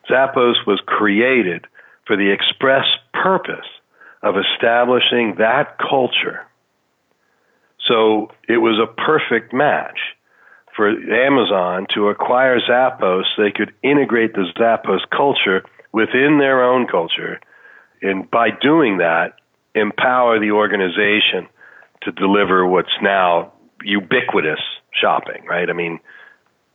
[0.09, 1.65] Zappos was created
[2.05, 3.65] for the express purpose
[4.21, 6.45] of establishing that culture.
[7.87, 9.97] So it was a perfect match
[10.75, 17.39] for Amazon to acquire Zappos, they could integrate the Zappos culture within their own culture,
[18.01, 19.35] and by doing that,
[19.73, 21.47] empower the organization
[22.03, 24.59] to deliver what's now ubiquitous
[24.91, 25.69] shopping, right?
[25.69, 25.99] I mean,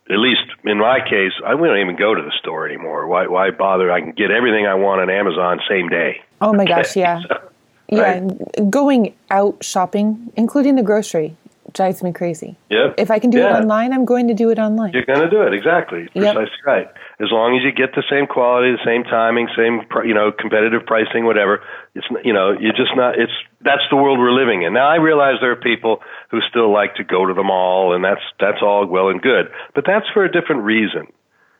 [0.09, 3.07] at least in my case, I don't even go to the store anymore.
[3.07, 3.91] Why, why bother?
[3.91, 6.21] I can get everything I want on Amazon same day.
[6.41, 7.21] Oh my gosh, yeah.
[7.27, 7.49] So,
[7.89, 8.69] yeah, right?
[8.69, 11.35] going out shopping, including the grocery,
[11.73, 12.55] drives me crazy.
[12.69, 12.95] Yep.
[12.97, 13.55] If I can do Yeah.
[13.57, 14.93] it online, I'm going to do it online.
[14.93, 16.35] You're going to do it exactly, Yep.
[16.35, 16.87] precisely right.
[17.19, 20.85] As long as you get the same quality, the same timing, same you know competitive
[20.85, 21.61] pricing, whatever.
[21.95, 23.17] It's n- you know you're just not.
[23.19, 23.31] It's
[23.61, 24.73] that's the world we're living in.
[24.73, 28.03] Now I realize there are people who still like to go to the mall, and
[28.03, 31.07] that's that's all well and good, but that's for a different reason.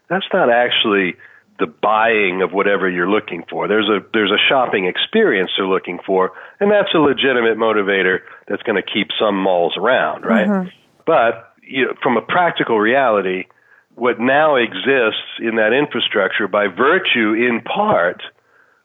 [0.10, 1.16] That's not actually
[1.62, 3.68] the buying of whatever you're looking for.
[3.68, 8.64] There's a there's a shopping experience they're looking for, and that's a legitimate motivator that's
[8.64, 10.48] going to keep some malls around, right?
[10.48, 10.70] Mm-hmm.
[11.06, 13.46] But you know, from a practical reality,
[13.94, 18.24] what now exists in that infrastructure by virtue, in part,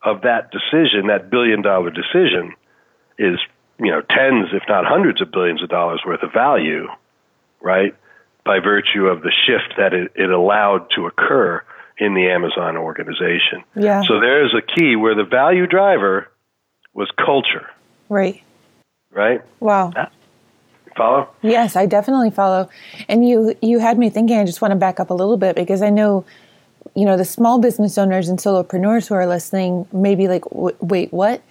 [0.05, 2.53] of that decision, that billion dollar decision,
[3.19, 3.41] is
[3.81, 6.89] you know tens, if not hundreds of billions of dollars worth of value,
[7.62, 7.97] right?
[8.45, 11.65] By virtue of the shift that it, it allowed to occur
[11.99, 13.65] in the Amazon organization.
[13.75, 14.03] Yeah.
[14.07, 16.31] So there's a key where the value driver
[16.95, 17.71] was culture,
[18.09, 18.43] Right.
[19.13, 19.43] right?
[19.61, 19.93] Wow.
[20.97, 21.29] Follow?
[21.43, 22.71] Yes, I definitely follow.
[23.09, 24.39] And you you had me thinking.
[24.39, 26.25] I just want to back up a little bit because I know,
[26.95, 31.13] you know, the small business owners and solopreneurs who are listening maybe like, "W- wait,
[31.13, 31.43] what?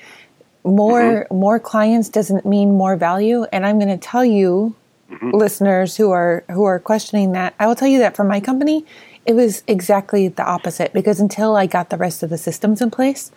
[0.64, 1.36] More mm-hmm.
[1.36, 3.44] more clients doesn't mean more value.
[3.52, 4.76] And I'm going to tell you,
[5.12, 5.30] mm-hmm.
[5.30, 8.84] listeners who are who are questioning that, I will tell you that for my company,
[9.26, 10.94] it was exactly the opposite.
[10.94, 13.32] Because until I got the rest of the systems in place,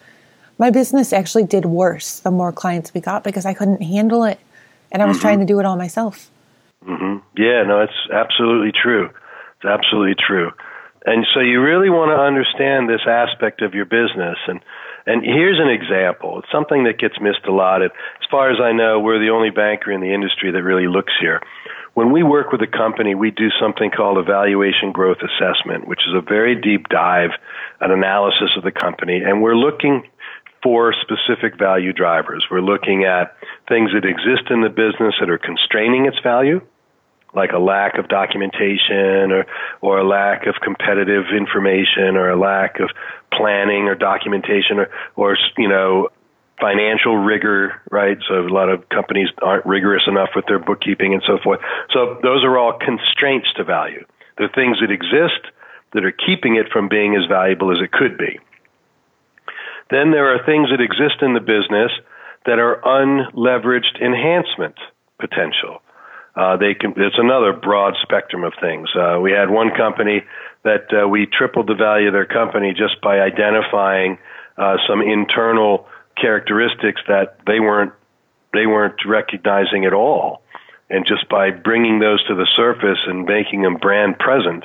[0.59, 4.41] my business actually did worse the more clients we got because I couldn't handle it,
[4.91, 6.31] and I was trying to do it all myself.
[6.85, 7.19] Mm-hmm.
[7.41, 9.11] Yeah, no, it's absolutely true.
[9.57, 10.51] It's absolutely true.
[11.07, 14.37] And so you really want to understand this aspect of your business.
[14.47, 14.61] And,
[15.07, 16.41] and here's an example.
[16.41, 17.83] It's something that gets missed a lot.
[17.83, 20.89] And as far as I know, we're the only banker in the industry that really
[20.89, 21.41] looks here.
[21.99, 25.99] When we work with a company, we do something called a valuation growth assessment, which
[26.07, 27.31] is a very deep dive,
[27.81, 29.17] an analysis of the company.
[29.17, 30.07] And we're looking
[30.63, 32.47] for specific value drivers.
[32.53, 33.35] We're looking at
[33.69, 36.61] things that exist in the business that are constraining its value
[37.35, 39.45] like a lack of documentation or
[39.83, 42.89] or a lack of competitive information or a lack of
[43.33, 46.09] planning or documentation or or you know
[46.61, 51.23] financial rigor right so a lot of companies aren't rigorous enough with their bookkeeping and
[51.27, 51.61] so forth
[51.93, 54.05] so those are all constraints to value
[54.37, 55.53] they're things that exist
[55.93, 58.39] that are keeping it from being as valuable as it could be
[59.91, 61.93] then there are things that exist in the business
[62.47, 64.77] that are unleveraged enhancement
[65.19, 65.81] potential
[66.39, 66.95] uh, they can.
[66.97, 68.89] It's another broad spectrum of things.
[68.95, 70.23] Uh, we had one company
[70.63, 74.19] that uh, we tripled the value of their company just by identifying
[74.57, 75.87] uh, some internal
[76.21, 77.93] characteristics that they weren't
[78.53, 80.43] they weren't recognizing at all,
[80.89, 84.65] and just by bringing those to the surface and making them brand present,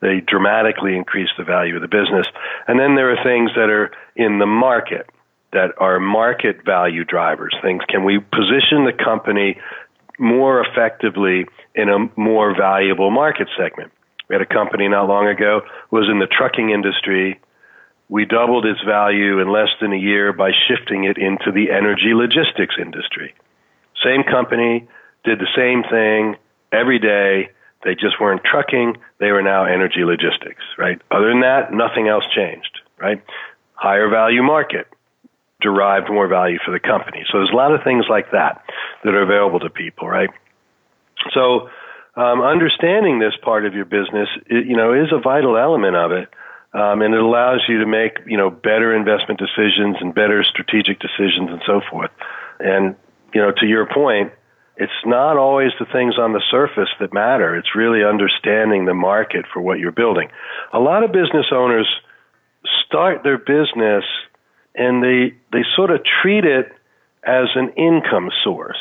[0.00, 2.26] they dramatically increased the value of the business.
[2.66, 5.10] And then there are things that are in the market
[5.52, 7.54] that are market value drivers.
[7.62, 9.58] Things can we position the company
[10.18, 13.92] more effectively in a more valuable market segment.
[14.28, 17.40] We had a company not long ago was in the trucking industry.
[18.08, 22.14] We doubled its value in less than a year by shifting it into the energy
[22.14, 23.34] logistics industry.
[24.02, 24.88] Same company
[25.24, 26.36] did the same thing
[26.72, 27.50] every day.
[27.84, 31.00] They just weren't trucking, they were now energy logistics, right?
[31.10, 33.22] Other than that, nothing else changed, right?
[33.74, 34.88] Higher value market
[35.60, 37.24] derived more value for the company.
[37.30, 38.62] So there's a lot of things like that
[39.04, 40.30] that are available to people, right?
[41.34, 41.68] So
[42.16, 46.28] um, understanding this part of your business, you know, is a vital element of it,
[46.74, 50.98] um, and it allows you to make you know better investment decisions and better strategic
[51.00, 52.10] decisions and so forth.
[52.60, 52.96] And
[53.34, 54.32] you know, to your point,
[54.76, 57.56] it's not always the things on the surface that matter.
[57.56, 60.28] It's really understanding the market for what you're building.
[60.72, 61.88] A lot of business owners
[62.86, 64.04] start their business
[64.74, 66.72] and they they sort of treat it
[67.24, 68.78] as an income source.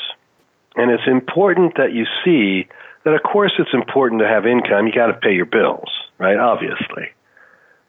[0.76, 2.68] And it's important that you see
[3.04, 4.88] that of course it's important to have income.
[4.88, 6.38] You got to pay your bills, right?
[6.38, 7.10] Obviously.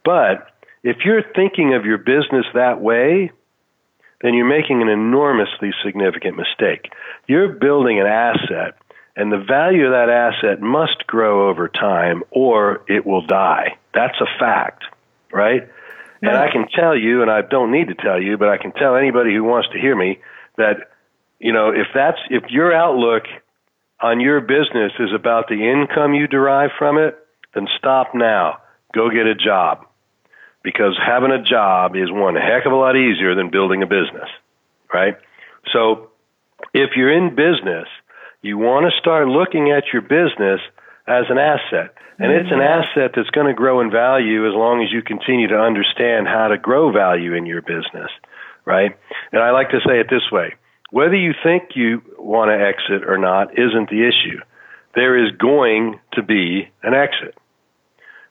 [0.09, 0.47] But
[0.81, 3.31] if you're thinking of your business that way,
[4.23, 6.91] then you're making an enormously significant mistake.
[7.27, 8.73] You're building an asset
[9.15, 13.77] and the value of that asset must grow over time or it will die.
[13.93, 14.83] That's a fact,
[15.31, 15.69] right?
[16.23, 18.71] And I can tell you, and I don't need to tell you, but I can
[18.71, 20.21] tell anybody who wants to hear me
[20.57, 20.89] that,
[21.37, 23.25] you know, if that's, if your outlook
[24.01, 27.15] on your business is about the income you derive from it,
[27.53, 28.57] then stop now.
[28.91, 29.85] Go get a job.
[30.69, 34.29] Because having a job is one heck of a lot easier than building a business,
[34.93, 35.17] right?
[35.73, 36.11] So
[36.75, 37.87] if you're in business,
[38.43, 40.61] you want to start looking at your business
[41.07, 41.95] as an asset.
[42.19, 42.83] And it's an mm-hmm.
[42.83, 46.49] asset that's going to grow in value as long as you continue to understand how
[46.49, 48.11] to grow value in your business,
[48.63, 48.95] right?
[49.31, 50.53] And I like to say it this way
[50.91, 54.39] Whether you think you want to exit or not isn't the issue.
[54.93, 57.35] There is going to be an exit.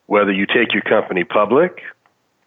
[0.06, 1.80] Whether you take your company public,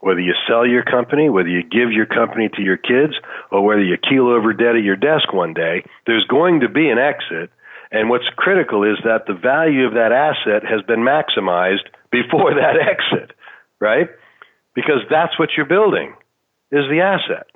[0.01, 3.13] whether you sell your company, whether you give your company to your kids,
[3.51, 6.89] or whether you keel over dead at your desk one day, there's going to be
[6.89, 7.49] an exit.
[7.91, 12.75] And what's critical is that the value of that asset has been maximized before that
[12.81, 13.35] exit,
[13.79, 14.09] right?
[14.75, 16.13] Because that's what you're building
[16.71, 17.47] is the asset.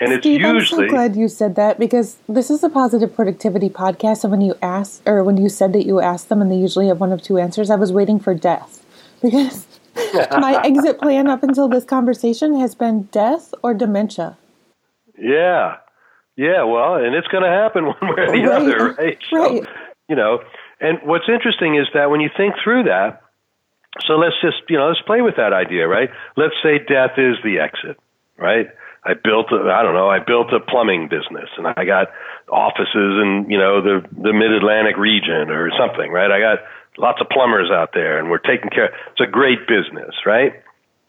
[0.00, 0.84] And it's Steve, usually.
[0.84, 4.24] I'm so glad you said that because this is a positive productivity podcast.
[4.24, 6.88] And when you ask, or when you said that you asked them and they usually
[6.88, 8.84] have one of two answers, I was waiting for death
[9.22, 9.66] because
[10.32, 14.36] my exit plan up until this conversation has been death or dementia.
[15.18, 15.76] Yeah.
[16.36, 16.64] Yeah.
[16.64, 18.60] Well, and it's going to happen one way or the right.
[18.60, 19.18] other, right?
[19.30, 19.68] So, right.
[20.08, 20.40] You know,
[20.80, 23.22] and what's interesting is that when you think through that,
[24.06, 26.10] so let's just, you know, let's play with that idea, right?
[26.36, 27.96] Let's say death is the exit,
[28.36, 28.66] right?
[29.04, 32.08] I built a, I don't know, I built a plumbing business and I got
[32.50, 36.30] offices in, you know, the, the mid Atlantic region or something, right?
[36.30, 36.58] I got
[36.98, 38.94] lots of plumbers out there and we're taking care.
[39.12, 40.52] It's a great business, right?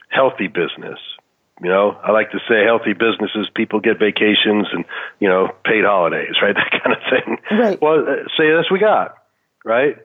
[0.08, 0.98] Healthy business.
[1.62, 4.84] You know, I like to say healthy businesses, people get vacations and,
[5.20, 6.54] you know, paid holidays, right?
[6.54, 7.58] That kind of thing.
[7.58, 7.80] Right.
[7.80, 9.16] Well, uh, say that's we got,
[9.64, 9.96] right?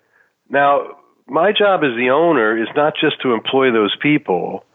[0.50, 4.66] Now, my job as the owner is not just to employ those people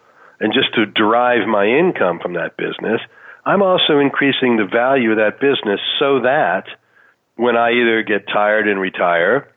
[0.40, 3.00] and just to derive my income from that business,
[3.44, 6.64] I'm also increasing the value of that business so that
[7.36, 9.48] when I either get tired and retire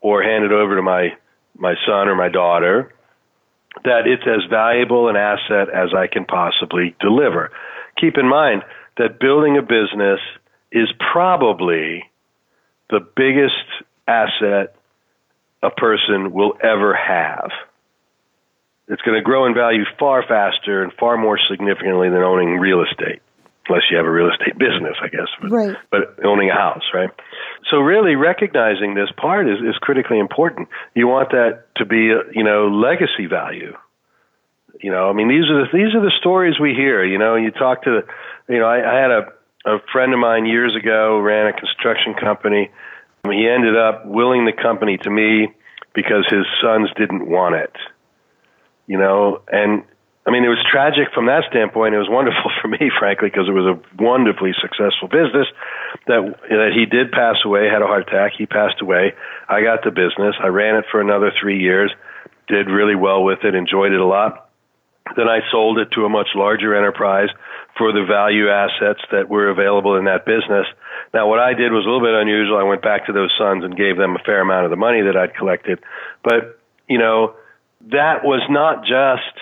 [0.00, 1.10] or hand it over to my,
[1.56, 2.92] my son or my daughter,
[3.84, 7.50] that it's as valuable an asset as I can possibly deliver.
[8.00, 8.62] Keep in mind
[8.96, 10.20] that building a business
[10.72, 12.04] is probably
[12.90, 13.54] the biggest
[14.06, 14.74] asset
[15.62, 17.50] a person will ever have
[18.88, 22.82] it's going to grow in value far faster and far more significantly than owning real
[22.82, 23.20] estate,
[23.68, 25.28] unless you have a real estate business, I guess.
[25.40, 25.76] But, right.
[25.90, 27.10] but owning a house, right?
[27.70, 30.68] So really recognizing this part is, is critically important.
[30.94, 33.76] You want that to be, a, you know, legacy value.
[34.80, 37.04] You know, I mean, these are the these are the stories we hear.
[37.04, 38.02] You know, you talk to,
[38.48, 39.22] you know, I, I had a
[39.66, 42.70] a friend of mine years ago ran a construction company.
[43.24, 45.48] He ended up willing the company to me
[45.94, 47.72] because his sons didn't want it
[48.88, 49.84] you know, and
[50.28, 51.96] I mean, it was tragic from that standpoint.
[51.96, 55.48] It was wonderful for me, frankly, because it was a wonderfully successful business.
[56.04, 58.36] That that he did pass away, had a heart attack.
[58.36, 59.16] He passed away.
[59.48, 60.36] I got the business.
[60.36, 61.90] I ran it for another three years.
[62.46, 63.54] Did really well with it.
[63.54, 64.52] Enjoyed it a lot.
[65.16, 67.30] Then I sold it to a much larger enterprise
[67.78, 70.66] for the value assets that were available in that business.
[71.14, 72.58] Now, what I did was a little bit unusual.
[72.58, 75.00] I went back to those sons and gave them a fair amount of the money
[75.02, 75.78] that I'd collected.
[76.22, 77.34] But you know
[77.92, 79.36] that was not just,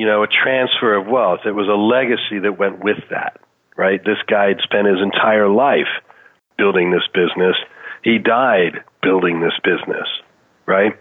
[0.00, 1.40] you know, a transfer of wealth.
[1.44, 3.36] It was a legacy that went with that,
[3.76, 4.00] right?
[4.02, 5.92] This guy had spent his entire life
[6.56, 7.52] building this business.
[8.02, 10.08] He died building this business,
[10.64, 10.96] right?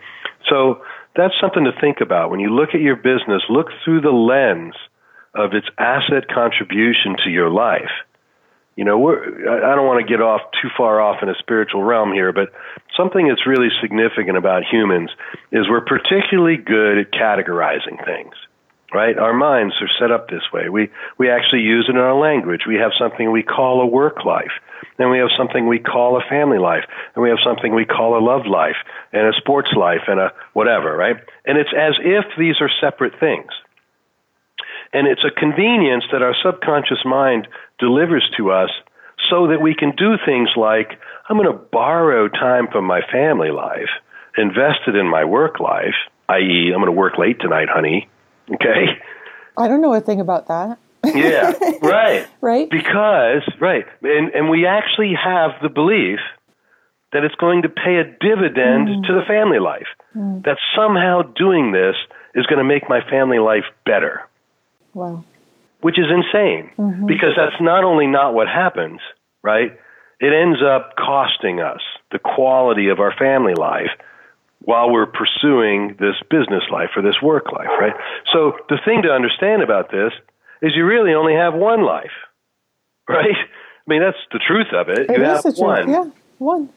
[0.50, 0.84] So
[1.16, 2.30] that's something to think about.
[2.30, 4.76] When you look at your business, look through the lens
[5.34, 7.96] of its asset contribution to your life
[8.80, 12.14] you know, I don't want to get off too far off in a spiritual realm
[12.14, 12.48] here, but
[12.96, 15.10] something that's really significant about humans
[15.52, 18.32] is we're particularly good at categorizing things.
[18.92, 19.18] Right?
[19.18, 20.68] Our minds are set up this way.
[20.70, 22.62] We we actually use it in our language.
[22.68, 24.52] We have something we call a work life.
[24.98, 26.86] Then we have something we call a family life.
[27.14, 28.78] And we have something we call a love life
[29.14, 31.18] and a sports life and a whatever, right?
[31.46, 33.52] And it's as if these are separate things.
[34.92, 37.48] And it's a convenience that our subconscious mind
[37.78, 38.72] delivers to us
[39.30, 43.52] so that we can do things like I'm going to borrow time from my family
[43.52, 43.90] life,
[44.38, 45.96] invest it in my work life,
[46.30, 48.10] i.e., I'm going to work late tonight, honey.
[48.54, 48.86] Okay?
[49.58, 50.78] I don't know a thing about that.
[51.04, 52.28] yeah, right.
[52.42, 52.70] right?
[52.70, 53.86] Because, right.
[54.04, 56.20] And, and we actually have the belief
[57.12, 59.08] that it's going to pay a dividend mm.
[59.08, 59.88] to the family life.
[60.16, 60.44] Mm.
[60.44, 61.96] That somehow doing this
[62.36, 64.28] is going to make my family life better.
[64.94, 65.24] Wow.
[65.82, 67.06] Which is insane mm-hmm.
[67.06, 69.00] because that's not only not what happens,
[69.42, 69.72] right?
[70.20, 71.80] It ends up costing us
[72.12, 73.92] the quality of our family life
[74.62, 77.94] while we're pursuing this business life or this work life, right?
[78.34, 80.12] So the thing to understand about this
[80.62, 82.12] is you really only have one life,
[83.08, 83.36] right?
[83.36, 85.10] I mean, that's the truth of it.
[85.10, 85.90] it you have one.
[85.90, 86.06] Yeah,
[86.38, 86.70] one.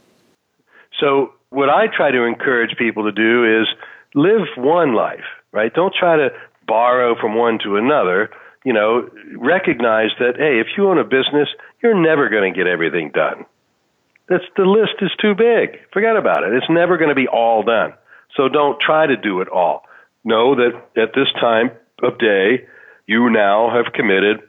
[1.01, 3.67] So what I try to encourage people to do is
[4.15, 5.73] live one life, right?
[5.75, 6.31] Don't try to
[6.67, 8.31] borrow from one to another,
[8.65, 11.49] you know, recognize that, hey, if you own a business,
[11.83, 13.45] you're never going to get everything done.
[14.33, 15.77] That's the list is too big.
[15.93, 16.55] Forget about it.
[16.55, 17.93] It's never going to be all done.
[18.35, 19.83] So don't try to do it all.
[20.25, 21.71] Know that at this time
[22.03, 22.65] of day,
[23.07, 24.41] you now have committed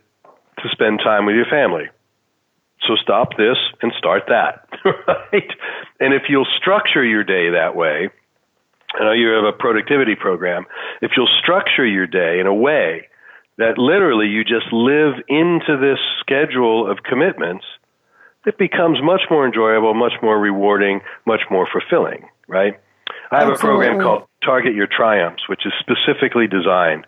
[0.63, 1.91] to spend time with your family.
[2.87, 5.51] So stop this and start that, right?
[5.99, 8.07] And if you'll structure your day that way,
[8.95, 10.65] I know you have a productivity program.
[11.01, 13.09] If you'll structure your day in a way
[13.57, 17.65] that literally you just live into this schedule of commitments,
[18.45, 22.79] it becomes much more enjoyable, much more rewarding, much more fulfilling, right?
[23.31, 23.87] I have Absolutely.
[23.87, 27.07] a program called Target Your Triumphs, which is specifically designed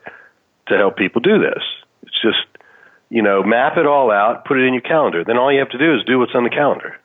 [0.67, 1.63] to help people do this.
[2.03, 2.63] It's just,
[3.09, 5.23] you know, map it all out, put it in your calendar.
[5.23, 6.97] Then all you have to do is do what's on the calendar.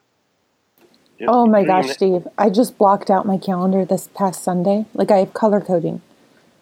[1.27, 2.27] oh my gosh, Steve.
[2.39, 4.87] I just blocked out my calendar this past Sunday.
[4.95, 6.01] Like I have color coding.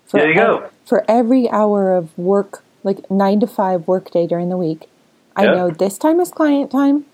[0.07, 0.71] For there you go.
[0.87, 4.89] For every hour of work, like nine to five work day during the week,
[5.37, 5.55] I yep.
[5.55, 7.05] know this time is client time,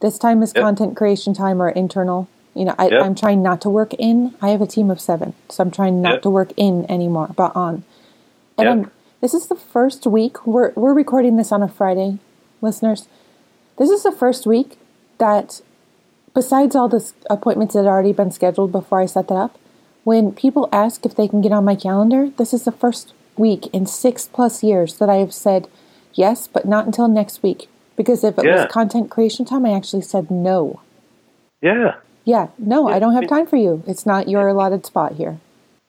[0.00, 0.64] this time is yep.
[0.64, 2.28] content creation time or internal.
[2.54, 3.02] You know, I, yep.
[3.04, 4.34] I'm trying not to work in.
[4.42, 7.54] I have a team of seven, so I'm trying not to work in anymore, but
[7.54, 7.84] on.
[8.58, 8.90] And I'm
[9.20, 12.18] this is the first week, we're, we're recording this on a Friday,
[12.62, 13.06] listeners.
[13.76, 14.78] This is the first week
[15.18, 15.60] that,
[16.32, 19.58] besides all the appointments that had already been scheduled before I set that up,
[20.04, 23.66] when people ask if they can get on my calendar, this is the first week
[23.74, 25.68] in six plus years that I have said
[26.14, 27.68] yes, but not until next week.
[28.00, 28.62] Because if it yeah.
[28.62, 30.80] was content creation time, I actually said no.
[31.60, 31.96] Yeah.
[32.24, 33.82] Yeah, no, I don't have time for you.
[33.86, 35.38] It's not your allotted spot here.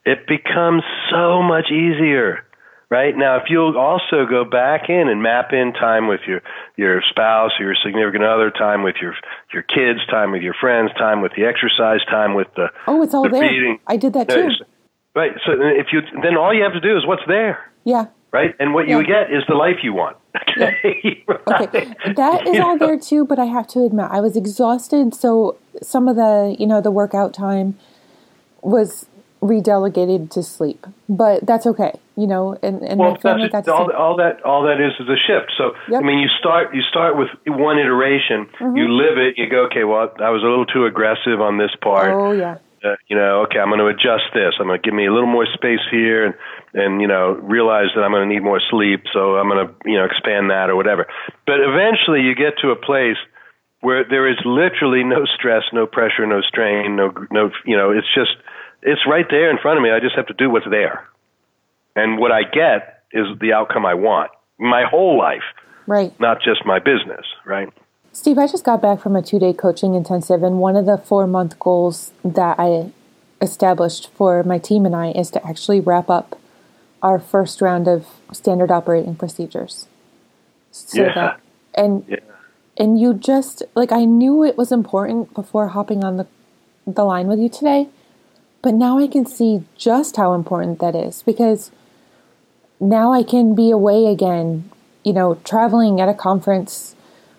[0.03, 2.43] It becomes so much easier
[2.89, 3.16] right?
[3.16, 6.41] Now, if you'll also go back in and map in time with your
[6.76, 9.16] your spouse or your significant other, time with your
[9.53, 13.14] your kids, time with your friends, time with the exercise, time with the oh, it's
[13.14, 13.47] all the there.
[13.47, 13.80] Feeding.
[13.88, 14.49] I did that too.
[15.16, 15.32] Right.
[15.45, 17.72] So if you then all you have to do is what's there.
[17.86, 18.07] Yeah.
[18.32, 18.98] Right, and what yeah.
[18.98, 20.18] you get is the life you want.
[20.58, 21.00] Okay.
[21.04, 21.36] Yeah.
[21.48, 21.62] right.
[21.62, 21.94] Okay.
[22.16, 25.14] That is all there too, but I have to admit I was exhausted.
[25.14, 27.78] So some of the you know the workout time
[28.62, 29.06] was
[29.42, 32.58] redelegated to sleep, but that's okay, you know.
[32.62, 35.52] And, and well, family got to all, all that all that is is a shift.
[35.58, 36.04] So yep.
[36.04, 38.78] I mean, you start you start with one iteration, mm-hmm.
[38.78, 41.72] you live it, you go, okay, well, I was a little too aggressive on this
[41.82, 42.14] part.
[42.14, 42.58] Oh yeah.
[42.84, 44.56] Uh, you know, okay, I'm going to adjust this.
[44.60, 46.34] I'm going to give me a little more space here, and
[46.74, 49.74] and you know, realize that I'm going to need more sleep, so I'm going to
[49.86, 51.07] you know expand that or whatever.
[51.45, 53.17] But eventually, you get to a place
[53.82, 58.07] where there is literally no stress, no pressure, no strain, no no you know, it's
[58.13, 58.32] just
[58.82, 59.91] it's right there in front of me.
[59.91, 61.07] I just have to do what's there.
[61.95, 65.43] And what I get is the outcome I want my whole life.
[65.88, 66.17] Right.
[66.19, 67.69] Not just my business, right?
[68.13, 70.97] Steve, I just got back from a two day coaching intensive, and one of the
[70.97, 72.91] four month goals that I
[73.41, 76.39] established for my team and I is to actually wrap up
[77.02, 79.88] our first round of standard operating procedures.
[80.72, 81.14] So yeah.
[81.14, 81.39] That,
[81.74, 82.20] and yeah.
[82.78, 86.28] and you just like I knew it was important before hopping on the
[86.88, 87.88] the line with you today,
[88.62, 91.72] but now I can see just how important that is because
[92.80, 94.70] now I can be away again,
[95.04, 96.95] you know, traveling at a conference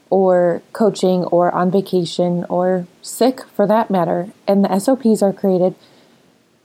[0.09, 4.29] or coaching or on vacation or sick for that matter.
[4.47, 5.75] And the SOPs are created.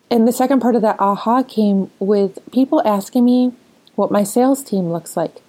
[0.10, 3.54] And the second part of that aha came with people asking me
[3.96, 5.42] what my sales team looks like.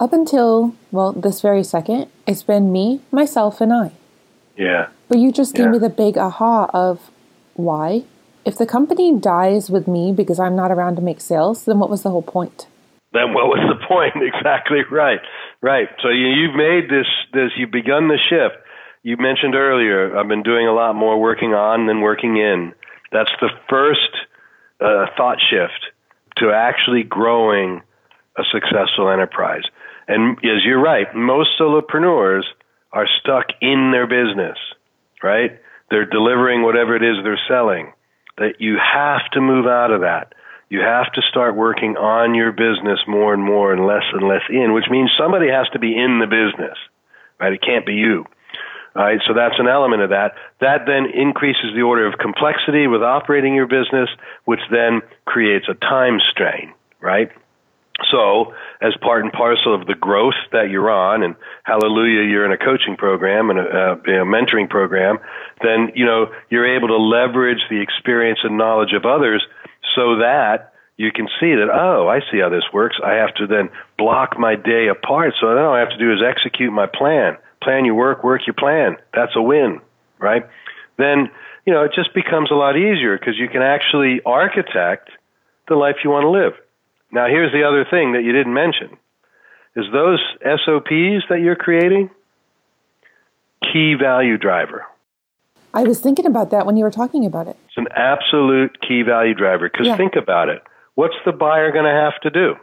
[0.00, 3.92] Up until, well, this very second, it's been me, myself, and I.
[4.56, 4.88] Yeah.
[5.08, 5.72] But you just gave yeah.
[5.72, 7.10] me the big aha of
[7.54, 8.04] why?
[8.44, 11.90] If the company dies with me because I'm not around to make sales, then what
[11.90, 12.66] was the whole point?
[13.12, 14.14] Then what was the point?
[14.34, 15.20] exactly right.
[15.62, 15.88] Right.
[16.02, 18.62] So you, you've made this, this, you've begun the shift.
[19.02, 22.72] You mentioned earlier, I've been doing a lot more working on than working in.
[23.14, 24.10] That's the first
[24.80, 25.86] uh, thought shift
[26.38, 27.80] to actually growing
[28.36, 29.62] a successful enterprise.
[30.08, 32.42] And as you're right, most solopreneurs
[32.92, 34.58] are stuck in their business,
[35.22, 35.60] right?
[35.90, 37.92] They're delivering whatever it is they're selling
[38.36, 40.34] that you have to move out of that.
[40.68, 44.42] You have to start working on your business more and more and less and less
[44.50, 46.76] in, which means somebody has to be in the business,
[47.38, 47.52] right?
[47.52, 48.24] It can't be you.
[48.94, 50.34] Right, so that's an element of that.
[50.60, 54.08] That then increases the order of complexity with operating your business,
[54.44, 57.28] which then creates a time strain, right?
[58.10, 61.34] So, as part and parcel of the growth that you're on, and
[61.64, 65.18] hallelujah, you're in a coaching program and a, uh, a, mentoring program,
[65.62, 69.44] then you know you're able to leverage the experience and knowledge of others,
[69.94, 72.96] so that you can see that oh, I see how this works.
[73.04, 76.18] I have to then block my day apart, so all I have to do is
[76.18, 77.36] execute my plan.
[77.64, 78.96] Plan your work, work your plan.
[79.14, 79.80] That's a win,
[80.18, 80.46] right?
[80.98, 81.30] Then
[81.66, 85.10] you know it just becomes a lot easier because you can actually architect
[85.66, 86.52] the life you want to live.
[87.10, 88.98] Now, here's the other thing that you didn't mention
[89.76, 92.10] is those SOPs that you're creating
[93.72, 94.84] key value driver.
[95.72, 97.56] I was thinking about that when you were talking about it.
[97.66, 99.96] It's an absolute key value driver because yeah.
[99.96, 100.62] think about it.
[100.94, 102.54] What's the buyer going to have to do?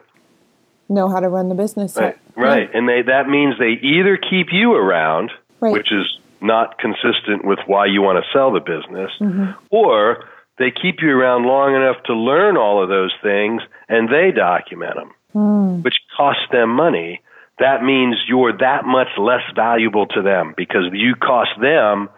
[0.91, 1.95] Know how to run the business.
[1.95, 2.17] Right.
[2.35, 2.69] Right.
[2.69, 2.77] Yeah.
[2.77, 5.31] And they that means they either keep you around
[5.61, 5.71] right.
[5.71, 6.05] which is
[6.41, 9.51] not consistent with why you want to sell the business, Mm-hmm.
[9.69, 10.25] or
[10.57, 14.95] they keep you around long enough to learn all of those things and they document
[14.95, 15.83] them, Mm.
[15.83, 17.21] which costs them money.
[17.59, 22.09] That means you're that much less valuable to them because you cost them,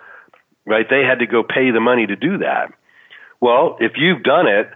[0.66, 0.88] right?
[0.90, 2.74] They had to go pay the money to do that.
[3.40, 4.70] Well, if you've done it,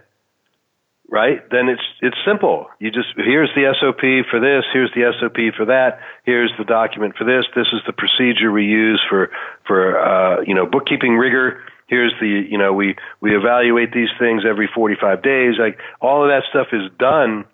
[1.08, 2.68] right, then it's it's simple.
[2.78, 7.16] You just here's the SOP for this, here's the SOP for that, here's the document
[7.16, 7.44] for this.
[7.56, 9.30] This is the procedure we use for
[9.66, 11.62] for uh, you know bookkeeping rigor.
[11.86, 15.54] Here's the you know we we evaluate these things every 45 days.
[15.58, 17.44] Like all of that stuff is done.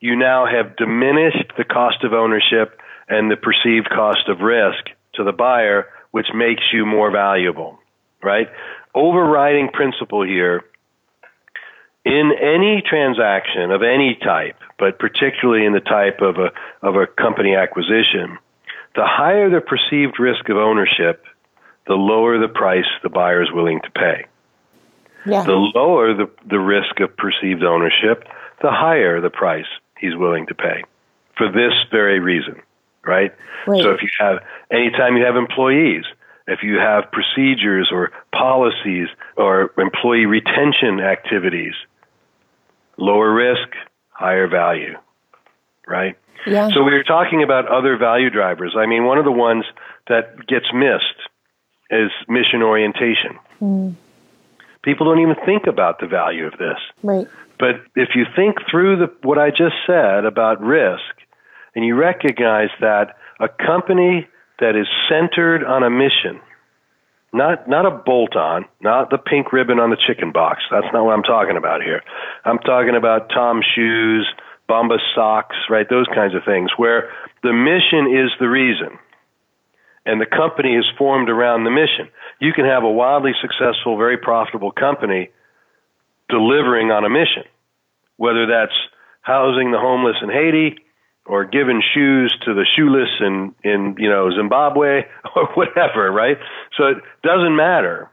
[0.00, 5.24] You now have diminished the cost of ownership and the perceived cost of risk to
[5.24, 7.78] the buyer, which makes you more valuable,
[8.22, 8.48] right?
[8.94, 10.64] Overriding principle here
[12.06, 16.52] in any transaction of any type, but particularly in the type of a,
[16.86, 18.38] of a company acquisition,
[18.94, 21.24] the higher the perceived risk of ownership,
[21.88, 24.24] the lower the price the buyer is willing to pay.
[25.26, 25.42] Yeah.
[25.42, 28.22] The lower the, the risk of perceived ownership,
[28.62, 29.66] the higher the price
[29.98, 30.84] he's willing to pay
[31.36, 32.62] for this very reason,
[33.04, 33.34] right?
[33.66, 33.82] Right.
[33.82, 34.38] So if you have,
[34.70, 36.04] anytime you have employees,
[36.46, 41.74] if you have procedures or policies or employee retention activities,
[42.98, 43.68] lower risk,
[44.10, 44.94] higher value,
[45.86, 46.16] right?
[46.46, 46.68] Yeah.
[46.72, 48.74] So we were talking about other value drivers.
[48.78, 49.64] I mean, one of the ones
[50.08, 51.18] that gets missed
[51.90, 53.38] is mission orientation.
[53.60, 53.94] Mm.
[54.82, 56.78] People don't even think about the value of this.
[57.02, 57.26] right.
[57.58, 61.00] But if you think through the, what I just said about risk,
[61.74, 64.26] and you recognize that a company
[64.60, 66.40] that is centered on a mission,
[67.32, 70.62] not not a bolt on, not the pink ribbon on the chicken box.
[70.70, 72.02] That's not what I'm talking about here.
[72.44, 74.26] I'm talking about TOMS shoes,
[74.68, 75.88] Bombas socks, right?
[75.88, 77.10] Those kinds of things where
[77.42, 78.98] the mission is the reason.
[80.04, 82.08] And the company is formed around the mission.
[82.40, 85.30] You can have a wildly successful, very profitable company
[86.28, 87.42] delivering on a mission,
[88.16, 88.76] whether that's
[89.22, 90.78] housing the homeless in Haiti
[91.26, 95.02] or giving shoes to the shoeless in, in you know Zimbabwe
[95.36, 96.38] or whatever, right?
[96.76, 98.10] So it doesn't matter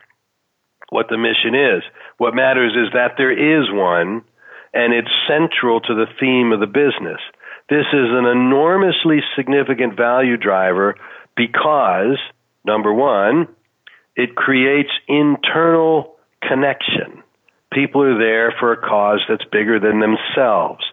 [0.89, 1.83] what the mission is.
[2.17, 4.23] What matters is that there is one
[4.73, 7.21] and it's central to the theme of the business.
[7.69, 10.95] This is an enormously significant value driver
[11.35, 12.17] because
[12.65, 13.47] number 1,
[14.15, 16.15] it creates internal
[16.47, 17.23] connection.
[17.71, 20.83] People are there for a cause that's bigger than themselves.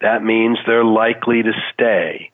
[0.00, 2.30] That means they're likely to stay.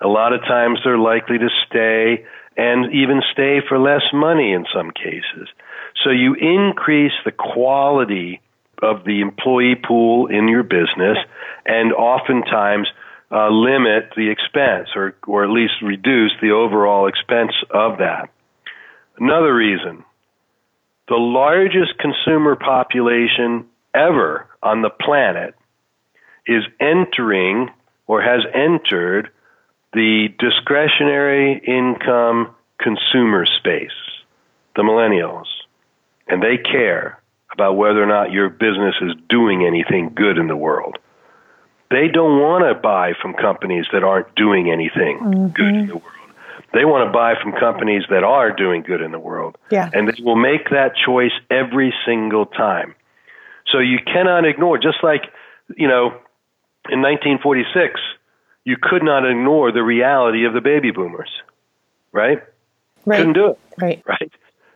[0.00, 2.24] A lot of times they're likely to stay
[2.56, 5.48] and even stay for less money in some cases.
[6.04, 8.40] So you increase the quality
[8.82, 11.16] of the employee pool in your business
[11.64, 12.88] and oftentimes
[13.30, 18.30] uh, limit the expense or, or at least reduce the overall expense of that.
[19.18, 20.04] Another reason
[21.08, 25.54] the largest consumer population ever on the planet
[26.46, 27.70] is entering
[28.06, 29.30] or has entered
[29.92, 33.90] the discretionary income consumer space,
[34.76, 35.46] the millennials.
[36.28, 37.20] And they care
[37.52, 40.98] about whether or not your business is doing anything good in the world.
[41.90, 45.46] They don't want to buy from companies that aren't doing anything Mm-hmm.
[45.48, 46.12] good in the world.
[46.72, 49.56] They want to buy from companies that are doing good in the world.
[49.70, 49.88] Yeah.
[49.94, 52.94] And they will make that choice every single time.
[53.72, 55.22] So you cannot ignore, just like,
[55.76, 56.18] you know,
[56.90, 58.00] in 1946,
[58.64, 61.30] you could not ignore the reality of the baby boomers,
[62.12, 62.42] right?
[63.04, 63.18] Right.
[63.18, 64.02] Couldn't do it, Right.
[64.06, 64.30] right?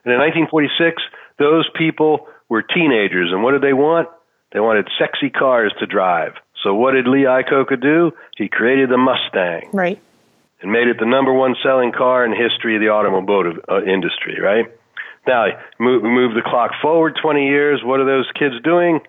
[0.05, 1.03] And in 1946,
[1.39, 4.09] those people were teenagers, and what did they want?
[4.53, 6.35] They wanted sexy cars to drive.
[6.63, 8.13] So what did Lee Iacocca do?
[8.37, 9.99] He created the Mustang Right.
[10.61, 13.83] and made it the number one selling car in the history of the automotive uh,
[13.83, 14.67] industry, right?
[15.27, 15.47] Now,
[15.79, 17.81] move, move the clock forward 20 years.
[17.85, 19.01] What are those kids doing?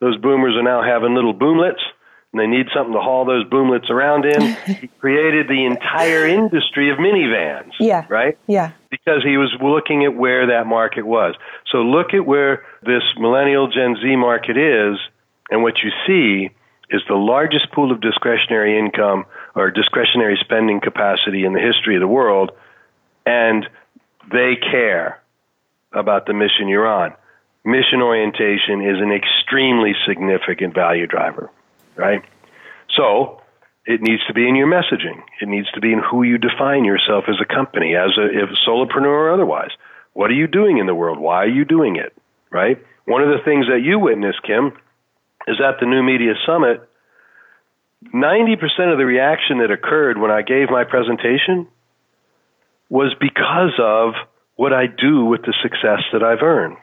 [0.00, 1.80] Those boomers are now having little boomlets,
[2.34, 4.42] and they need something to haul those boomlets around in.
[4.66, 8.06] he created the entire industry of minivans, Yeah.
[8.08, 8.36] right?
[8.48, 8.72] Yeah.
[8.90, 11.36] because he was looking at where that market was.
[11.70, 14.98] So look at where this millennial Gen Z market is,
[15.48, 16.50] and what you see
[16.90, 22.00] is the largest pool of discretionary income or discretionary spending capacity in the history of
[22.00, 22.50] the world,
[23.24, 23.64] and
[24.32, 25.20] they care
[25.92, 27.12] about the mission you're on.
[27.64, 31.48] Mission orientation is an extremely significant value driver,
[31.96, 32.22] right?
[32.96, 33.40] So,
[33.86, 35.22] it needs to be in your messaging.
[35.40, 38.50] It needs to be in who you define yourself as a company, as a, if
[38.50, 39.70] a solopreneur or otherwise.
[40.14, 41.18] What are you doing in the world?
[41.18, 42.14] Why are you doing it?
[42.50, 42.78] Right?
[43.04, 44.72] One of the things that you witnessed, Kim,
[45.46, 46.88] is at the New Media Summit,
[48.12, 51.68] 90% of the reaction that occurred when I gave my presentation
[52.88, 54.14] was because of
[54.56, 56.78] what I do with the success that I've earned.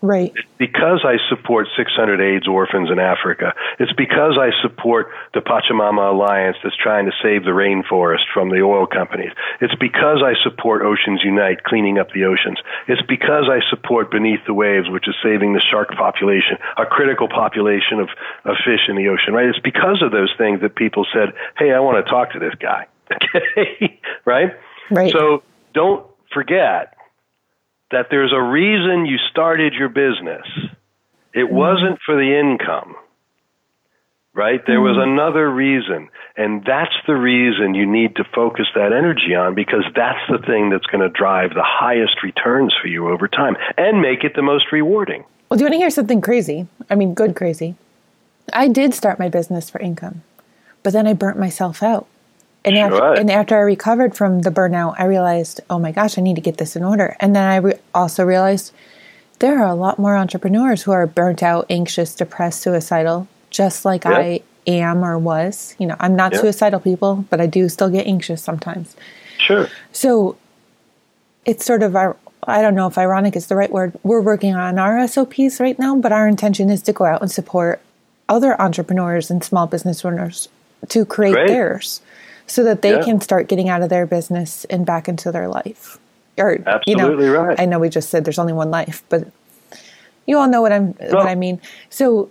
[0.00, 0.32] Right.
[0.34, 3.52] It's because I support 600 AIDS orphans in Africa.
[3.80, 8.62] It's because I support the Pachamama Alliance that's trying to save the rainforest from the
[8.62, 9.32] oil companies.
[9.60, 12.58] It's because I support Oceans Unite, cleaning up the oceans.
[12.86, 17.28] It's because I support Beneath the Waves, which is saving the shark population, a critical
[17.28, 18.08] population of,
[18.44, 19.46] of fish in the ocean, right?
[19.46, 22.54] It's because of those things that people said, hey, I want to talk to this
[22.60, 22.86] guy.
[23.34, 24.00] Okay?
[24.26, 24.52] right?
[24.90, 25.10] Right.
[25.12, 25.42] So
[25.72, 26.97] don't forget
[27.90, 30.46] that there's a reason you started your business.
[31.32, 31.54] It mm-hmm.
[31.54, 32.96] wasn't for the income,
[34.34, 34.60] right?
[34.66, 35.12] There was mm-hmm.
[35.12, 36.08] another reason.
[36.36, 40.70] And that's the reason you need to focus that energy on because that's the thing
[40.70, 44.42] that's going to drive the highest returns for you over time and make it the
[44.42, 45.24] most rewarding.
[45.48, 46.68] Well, do you want to hear something crazy?
[46.90, 47.74] I mean, good crazy.
[48.52, 50.22] I did start my business for income,
[50.82, 52.06] but then I burnt myself out.
[52.64, 56.22] And after, and after I recovered from the burnout, I realized, oh my gosh, I
[56.22, 57.16] need to get this in order.
[57.20, 58.72] And then I re- also realized
[59.38, 64.04] there are a lot more entrepreneurs who are burnt out, anxious, depressed, suicidal, just like.
[64.04, 65.74] I am or was.
[65.78, 68.94] You know, I'm not suicidal people, but I do still get anxious sometimes.
[69.38, 69.68] Sure.
[69.92, 70.36] So
[71.44, 73.98] it's sort of our, I don't know if ironic is the right word.
[74.02, 77.30] We're working on our SOPs right now, but our intention is to go out and
[77.30, 77.80] support
[78.28, 80.48] other entrepreneurs and small business owners
[80.88, 81.48] to create Great.
[81.48, 82.02] theirs
[82.48, 83.04] so that they yeah.
[83.04, 85.98] can start getting out of their business and back into their life.
[86.36, 87.60] Or, Absolutely you know, right.
[87.60, 89.28] I know we just said there's only one life, but
[90.26, 91.60] you all know what I'm well, what I mean.
[91.90, 92.30] So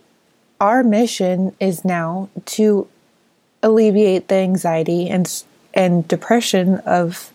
[0.60, 2.88] our mission is now to
[3.62, 5.44] alleviate the anxiety and
[5.74, 7.32] and depression of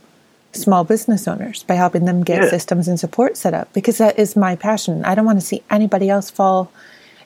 [0.52, 2.50] small business owners by helping them get yeah.
[2.50, 5.04] systems and support set up because that is my passion.
[5.04, 6.72] I don't want to see anybody else fall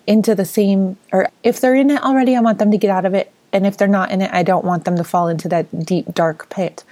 [0.07, 3.05] into the same or if they're in it already, I want them to get out
[3.05, 5.49] of it and if they're not in it, I don't want them to fall into
[5.49, 6.85] that deep dark pit.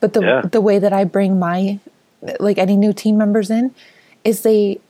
[0.00, 0.42] But the yeah.
[0.42, 1.80] the way that I bring my
[2.38, 3.74] like any new team members in
[4.22, 4.80] is they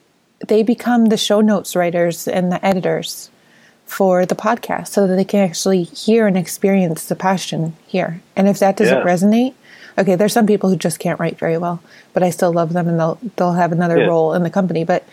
[0.47, 3.31] they become the show notes writers and the editors
[3.87, 8.20] for the podcast so that they can actually hear and experience the passion here.
[8.35, 9.05] And if that doesn't yeah.
[9.05, 9.55] resonate,
[9.99, 11.81] okay, there's some people who just can't write very well,
[12.12, 14.07] but I still love them and they'll they'll have another yeah.
[14.07, 14.83] role in the company.
[14.83, 15.05] But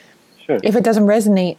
[0.46, 0.60] sure.
[0.64, 1.58] if it doesn't resonate,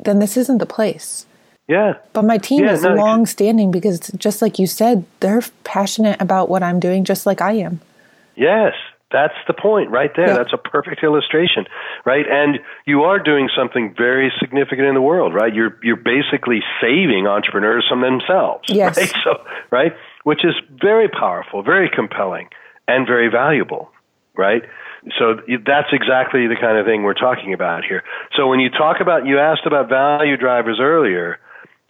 [0.00, 1.26] then this isn't the place.
[1.70, 1.94] Yeah.
[2.14, 6.20] But my team yeah, is no, long standing because just like you said, they're passionate
[6.20, 7.80] about what I'm doing just like I am.
[8.34, 8.74] Yes.
[9.12, 10.28] That's the point right there.
[10.28, 10.34] Yeah.
[10.34, 11.66] That's a perfect illustration,
[12.04, 12.26] right?
[12.28, 15.54] And you are doing something very significant in the world, right?
[15.54, 18.96] You're you're basically saving entrepreneurs from themselves, yes.
[18.96, 19.12] right?
[19.24, 19.92] So, right,
[20.22, 22.50] which is very powerful, very compelling,
[22.86, 23.90] and very valuable,
[24.36, 24.62] right?
[25.18, 28.04] So that's exactly the kind of thing we're talking about here.
[28.36, 31.38] So when you talk about, you asked about value drivers earlier.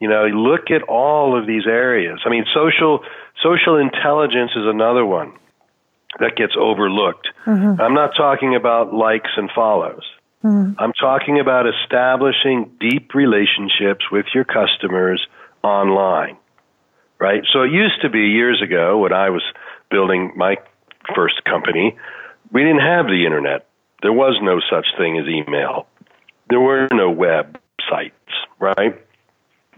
[0.01, 2.21] You know, look at all of these areas.
[2.25, 3.05] I mean, social
[3.43, 5.33] social intelligence is another one
[6.19, 7.29] that gets overlooked.
[7.47, 7.81] Mm-hmm.
[7.81, 10.03] I'm not talking about likes and follows.
[10.43, 10.81] Mm-hmm.
[10.81, 15.25] I'm talking about establishing deep relationships with your customers
[15.63, 16.37] online.
[17.19, 17.43] Right?
[17.53, 19.43] So it used to be years ago when I was
[19.91, 20.57] building my
[21.15, 21.97] first company,
[22.51, 23.67] we didn't have the internet.
[24.01, 25.87] There was no such thing as email.
[26.49, 28.13] There were no websites,
[28.59, 28.99] right?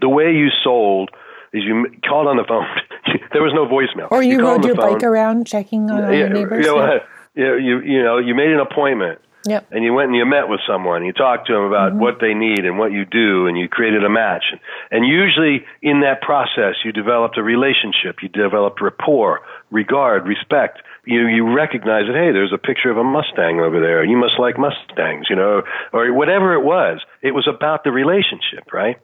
[0.01, 1.11] The way you sold
[1.53, 2.65] is you called on the phone.
[3.31, 4.11] there was no voicemail.
[4.11, 4.93] Or you, you rode your phone.
[4.93, 6.65] bike around checking on yeah, your neighbors.
[6.65, 6.99] You know,
[7.35, 7.55] yeah.
[7.57, 9.19] you you know you made an appointment.
[9.45, 9.67] Yep.
[9.71, 11.03] And you went and you met with someone.
[11.03, 11.99] You talked to them about mm-hmm.
[11.99, 14.45] what they need and what you do, and you created a match.
[14.51, 18.23] And, and usually in that process, you developed a relationship.
[18.23, 20.81] You developed rapport, regard, respect.
[21.05, 24.05] You you recognize that hey, there's a picture of a Mustang over there.
[24.05, 27.01] You must like Mustangs, you know, or whatever it was.
[27.21, 28.97] It was about the relationship, right?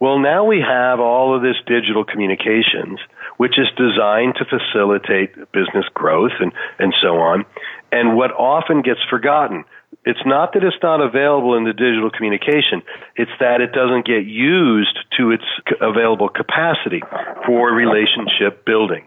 [0.00, 2.98] Well, now we have all of this digital communications,
[3.36, 7.44] which is designed to facilitate business growth and, and so on.
[7.92, 9.64] And what often gets forgotten,
[10.04, 12.82] it's not that it's not available in the digital communication,
[13.16, 15.44] it's that it doesn't get used to its
[15.80, 17.02] available capacity
[17.46, 19.06] for relationship building.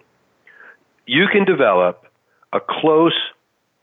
[1.06, 2.06] You can develop
[2.54, 3.18] a close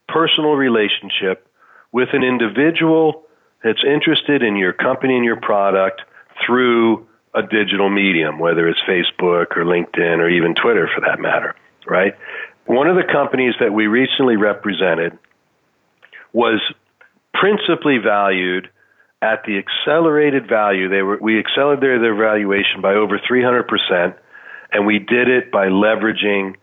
[0.09, 1.47] personal relationship
[1.93, 3.23] with an individual
[3.63, 6.03] that's interested in your company and your product
[6.45, 11.55] through a digital medium, whether it's Facebook or LinkedIn or even Twitter for that matter,
[11.87, 12.14] right?
[12.66, 15.18] One of the companies that we recently represented
[16.32, 16.61] was
[17.35, 18.68] principally valued
[19.20, 20.89] at the accelerated value.
[20.89, 24.14] They were, we accelerated their valuation by over 300%,
[24.72, 26.57] and we did it by leveraging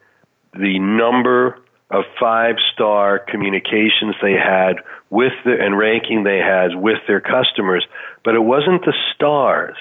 [0.53, 1.59] the number
[1.89, 4.77] of five star communications they had
[5.11, 7.85] with the, and ranking they had with their customers.
[8.25, 9.75] But it wasn't the stars.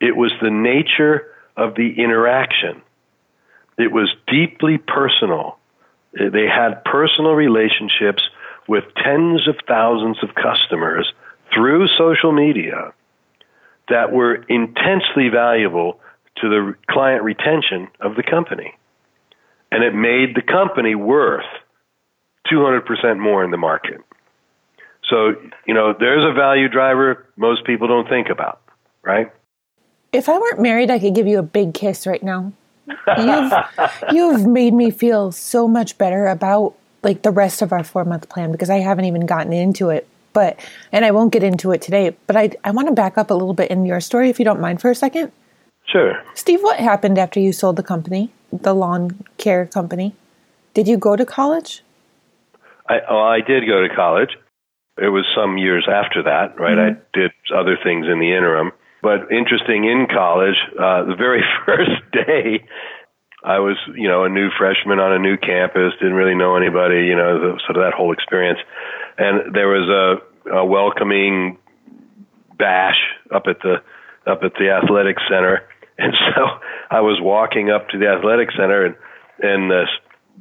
[0.00, 2.82] It was the nature of the interaction.
[3.78, 5.58] It was deeply personal.
[6.12, 8.22] They had personal relationships
[8.66, 11.12] with tens of thousands of customers
[11.52, 12.92] through social media
[13.88, 16.00] that were intensely valuable
[16.38, 18.74] to the client retention of the company.
[19.70, 21.44] And it made the company worth
[22.50, 24.00] 200% more in the market.
[25.08, 25.34] So,
[25.66, 28.60] you know, there's a value driver most people don't think about,
[29.02, 29.30] right?
[30.12, 32.52] If I weren't married, I could give you a big kiss right now.
[33.18, 33.52] You've
[34.12, 38.28] you've made me feel so much better about like the rest of our 4 month
[38.28, 40.08] plan because I haven't even gotten into it.
[40.32, 40.58] But
[40.90, 43.34] and I won't get into it today, but I I want to back up a
[43.34, 45.32] little bit in your story if you don't mind for a second.
[45.86, 46.22] Sure.
[46.34, 50.14] Steve, what happened after you sold the company, the lawn care company?
[50.72, 51.82] Did you go to college?
[52.88, 54.36] I oh, I did go to college.
[54.96, 56.78] It was some years after that, right?
[56.78, 57.00] Mm-hmm.
[57.00, 58.72] I did other things in the interim.
[59.02, 62.64] But interesting in college, uh, the very first day,
[63.44, 67.04] I was, you know, a new freshman on a new campus, didn't really know anybody,
[67.04, 68.58] you know, the, sort of that whole experience.
[69.18, 71.58] And there was a, a welcoming
[72.56, 72.96] bash
[73.34, 73.82] up at the
[74.26, 75.68] up at the athletic center,
[75.98, 76.46] and so
[76.90, 78.96] I was walking up to the athletic center, and
[79.40, 79.88] and this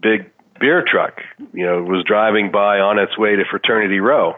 [0.01, 1.19] big beer truck,
[1.51, 4.35] you know, was driving by on its way to fraternity row.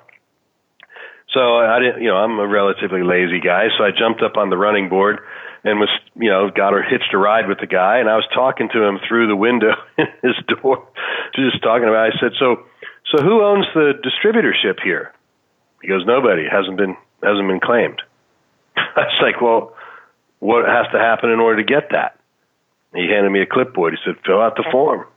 [1.35, 4.49] So I didn't, you know, I'm a relatively lazy guy, so I jumped up on
[4.49, 5.19] the running board
[5.65, 8.23] and was, you know, got her hitched a ride with the guy, and I was
[8.33, 10.87] talking to him through the window in his door,
[11.35, 12.07] just talking about.
[12.07, 12.15] It.
[12.15, 12.63] I said, "So,
[13.11, 15.11] so who owns the distributorship here?"
[15.81, 16.47] He goes, "Nobody.
[16.49, 18.01] hasn't been hasn't been claimed."
[18.77, 19.75] I was like, "Well,
[20.39, 22.17] what has to happen in order to get that?"
[22.93, 23.91] He handed me a clipboard.
[23.91, 25.03] He said, "Fill out the form."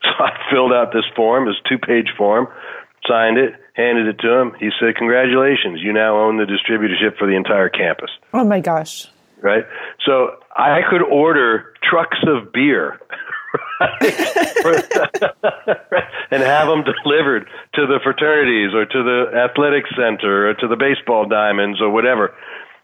[0.00, 2.46] So I filled out this form, this two-page form,
[3.06, 4.52] signed it, handed it to him.
[4.58, 9.06] He said, "Congratulations, you now own the distributorship for the entire campus." Oh my gosh!
[9.40, 9.64] Right.
[10.04, 13.00] So I could order trucks of beer.
[16.30, 20.76] and have them delivered to the fraternities or to the athletic center or to the
[20.76, 22.34] baseball diamonds or whatever.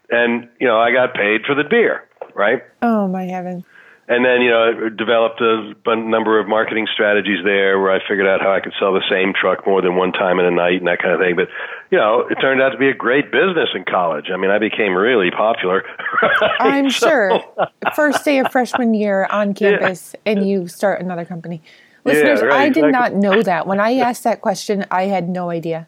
[0.09, 2.63] And, you know, I got paid for the beer, right?
[2.81, 3.65] Oh, my heavens
[4.07, 8.41] and then you know developed a number of marketing strategies there where I figured out
[8.41, 10.87] how I could sell the same truck more than one time in a night and
[10.87, 11.35] that kind of thing.
[11.35, 11.49] But
[11.91, 14.25] you know, it turned out to be a great business in college.
[14.31, 15.83] I mean, I became really popular.
[16.21, 16.51] Right?
[16.59, 17.43] I'm so, sure.
[17.95, 20.31] First day of freshman year on campus, yeah.
[20.31, 21.61] and you start another company.
[22.05, 22.91] Listeners, yeah, right, I did exactly.
[22.91, 23.67] not know that.
[23.67, 25.87] When I asked that question, I had no idea.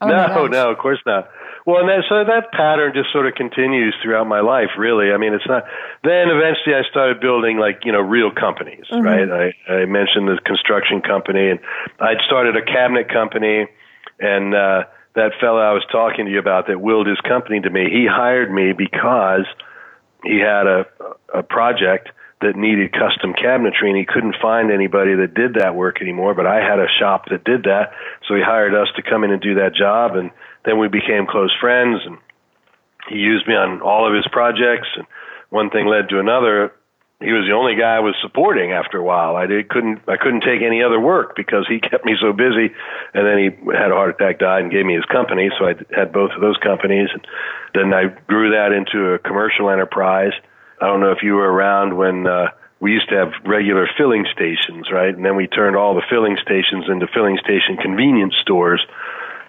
[0.00, 1.30] Oh no, no, of course not.
[1.66, 5.12] Well, and that, so that pattern just sort of continues throughout my life, really.
[5.12, 5.64] I mean, it's not.
[6.02, 9.00] Then eventually, I started building like you know real companies, mm-hmm.
[9.00, 9.52] right?
[9.68, 11.60] I, I mentioned the construction company, and
[11.98, 13.66] I'd started a cabinet company,
[14.20, 14.84] and uh,
[15.14, 18.06] that fellow I was talking to you about that willed his company to me, he
[18.06, 19.46] hired me because
[20.22, 20.84] he had a
[21.32, 22.10] a project
[22.44, 26.46] that needed custom cabinetry and he couldn't find anybody that did that work anymore but
[26.46, 27.92] I had a shop that did that.
[28.28, 30.30] So he hired us to come in and do that job and
[30.64, 32.18] then we became close friends and
[33.08, 35.06] he used me on all of his projects and
[35.50, 36.72] one thing led to another.
[37.20, 39.36] He was the only guy I was supporting after a while.
[39.36, 42.72] I did couldn't I couldn't take any other work because he kept me so busy
[43.14, 45.74] and then he had a heart attack died and gave me his company so I
[45.96, 47.24] had both of those companies and
[47.72, 50.32] then I grew that into a commercial enterprise
[50.80, 52.48] I don't know if you were around when uh
[52.80, 55.14] we used to have regular filling stations, right?
[55.14, 58.84] And then we turned all the filling stations into filling station convenience stores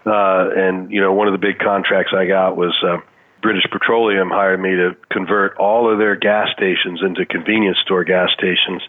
[0.06, 2.98] uh, and you know, one of the big contracts I got was uh,
[3.42, 8.30] British Petroleum hired me to convert all of their gas stations into convenience store gas
[8.38, 8.84] stations.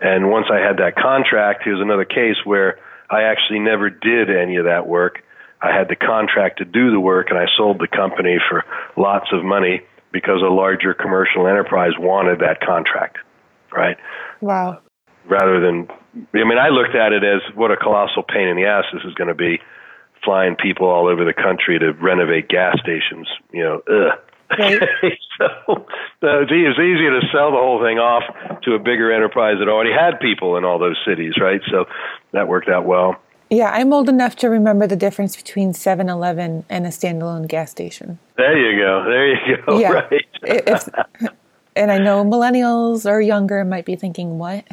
[0.00, 2.78] And once I had that contract, here's another case where
[3.10, 5.22] I actually never did any of that work.
[5.60, 8.64] I had the contract to do the work, and I sold the company for
[8.96, 9.82] lots of money
[10.16, 13.18] because a larger commercial enterprise wanted that contract,
[13.70, 13.98] right?
[14.40, 14.80] Wow.
[15.28, 15.88] Rather than,
[16.32, 19.02] I mean, I looked at it as what a colossal pain in the ass this
[19.04, 19.60] is going to be
[20.24, 23.28] flying people all over the country to renovate gas stations.
[23.52, 24.18] You know, ugh.
[24.58, 24.80] Right.
[25.38, 28.22] so uh, it's easier to sell the whole thing off
[28.62, 31.60] to a bigger enterprise that already had people in all those cities, right?
[31.70, 31.84] So
[32.32, 33.16] that worked out well.
[33.50, 37.70] Yeah, I'm old enough to remember the difference between 7 Eleven and a standalone gas
[37.70, 38.18] station.
[38.36, 39.04] There you go.
[39.04, 39.78] There you go.
[39.78, 39.92] Yeah.
[39.92, 40.26] Right.
[40.42, 40.88] if,
[41.76, 44.64] and I know millennials or younger might be thinking, what?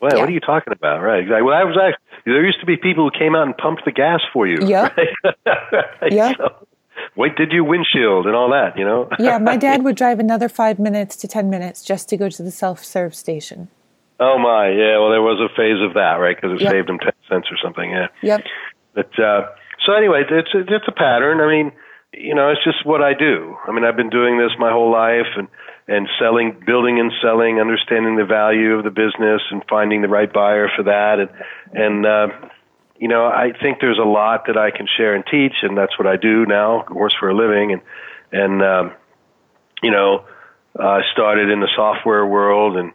[0.00, 0.20] Well, yeah.
[0.20, 1.00] what are you talking about?
[1.00, 1.20] Right.
[1.20, 1.42] Exactly.
[1.42, 3.92] Well, I was actually, there used to be people who came out and pumped the
[3.92, 4.58] gas for you.
[4.66, 4.88] Yeah.
[6.00, 6.12] Right?
[6.12, 6.32] yeah.
[6.36, 6.66] So,
[7.16, 9.08] wait, did you windshield and all that, you know?
[9.18, 12.42] yeah, my dad would drive another five minutes to 10 minutes just to go to
[12.42, 13.68] the self serve station.
[14.20, 14.70] Oh, my.
[14.70, 14.98] Yeah.
[14.98, 16.36] Well, there was a phase of that, right?
[16.36, 16.72] Because it yep.
[16.72, 17.90] saved him 10 cents or something.
[17.90, 18.08] Yeah.
[18.22, 18.40] Yep.
[18.94, 19.48] But, uh,
[19.86, 21.40] so anyway, it's it's a pattern.
[21.40, 21.72] I mean,
[22.12, 23.56] you know, it's just what I do.
[23.66, 25.48] I mean, I've been doing this my whole life, and
[25.88, 30.30] and selling, building and selling, understanding the value of the business and finding the right
[30.30, 31.18] buyer for that.
[31.18, 31.30] And,
[31.72, 32.28] and, uh,
[32.98, 35.98] you know, I think there's a lot that I can share and teach, and that's
[35.98, 37.72] what I do now, of course, for a living.
[37.72, 37.82] And,
[38.30, 38.92] and, um,
[39.82, 40.26] you know,
[40.78, 42.92] I started in the software world and,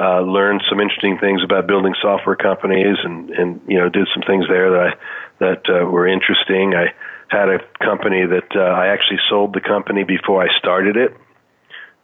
[0.00, 4.22] uh, learned some interesting things about building software companies and, and, you know, did some
[4.26, 4.90] things there that I,
[5.38, 6.74] that, uh, were interesting.
[6.74, 6.92] I
[7.28, 11.16] had a company that, uh, I actually sold the company before I started it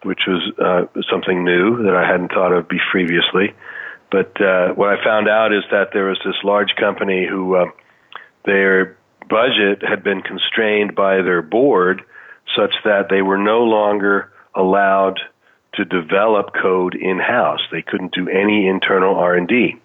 [0.03, 3.55] which was uh, something new that I hadn't thought of previously.
[4.11, 7.67] But uh, what I found out is that there was this large company who uh,
[8.45, 8.97] their
[9.29, 12.03] budget had been constrained by their board
[12.57, 15.21] such that they were no longer allowed
[15.75, 17.61] to develop code in house.
[17.71, 19.77] They couldn't do any internal R&D,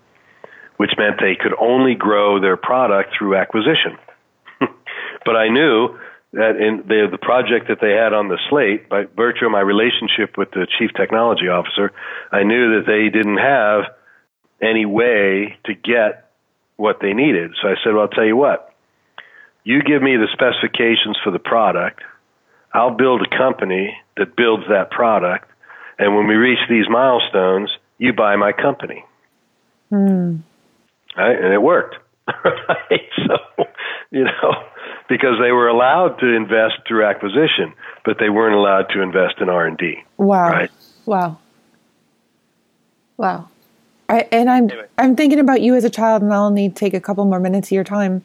[0.77, 3.97] which meant they could only grow their product through acquisition.
[4.59, 5.97] but I knew
[6.33, 9.61] that in the, the project that they had on the slate, by virtue of my
[9.61, 11.91] relationship with the chief technology officer,
[12.31, 13.83] I knew that they didn't have
[14.61, 16.31] any way to get
[16.75, 17.51] what they needed.
[17.61, 18.73] So I said, well, I'll tell you what.
[19.63, 22.01] You give me the specifications for the product.
[22.73, 25.49] I'll build a company that builds that product.
[25.97, 29.05] And when we reach these milestones, you buy my company.
[29.91, 30.41] Mm.
[31.17, 31.41] Right?
[31.41, 31.95] And it worked.
[32.27, 33.09] right?
[33.27, 33.65] So,
[34.11, 34.53] you know,
[35.07, 37.73] because they were allowed to invest through acquisition,
[38.03, 40.03] but they weren't allowed to invest in R and D.
[40.17, 40.49] Wow!
[40.49, 40.71] Right?
[41.05, 41.37] Wow!
[43.17, 43.49] Wow!
[44.09, 44.87] I, and I'm anyway.
[44.97, 47.39] I'm thinking about you as a child, and I'll need to take a couple more
[47.39, 48.23] minutes of your time.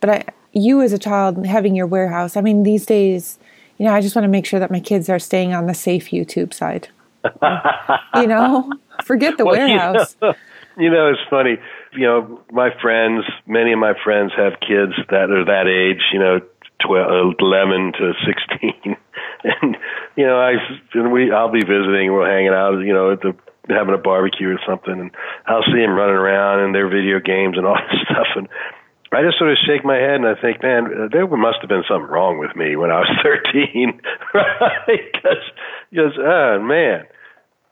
[0.00, 2.36] But I, you as a child having your warehouse.
[2.36, 3.38] I mean, these days,
[3.78, 5.74] you know, I just want to make sure that my kids are staying on the
[5.74, 6.88] safe YouTube side.
[8.16, 8.72] You know,
[9.04, 10.16] forget the well, warehouse.
[10.20, 10.34] You know,
[10.78, 11.58] you know, it's funny
[11.92, 16.18] you know, my friends, many of my friends have kids that are that age, you
[16.18, 16.40] know,
[16.84, 18.96] 12, uh, 11 to 16.
[19.44, 19.76] and,
[20.16, 20.54] you know, I,
[20.94, 23.34] and we, I'll be visiting, we're hanging out, you know, at the,
[23.68, 25.10] having a barbecue or something, and
[25.46, 28.26] I'll see them running around and their video games and all this stuff.
[28.36, 28.48] And
[29.12, 31.84] I just sort of shake my head and I think, man, there must have been
[31.88, 34.00] something wrong with me when I was 13,
[34.34, 35.12] right?
[35.12, 35.44] Because,
[35.90, 37.04] because, oh ah, man,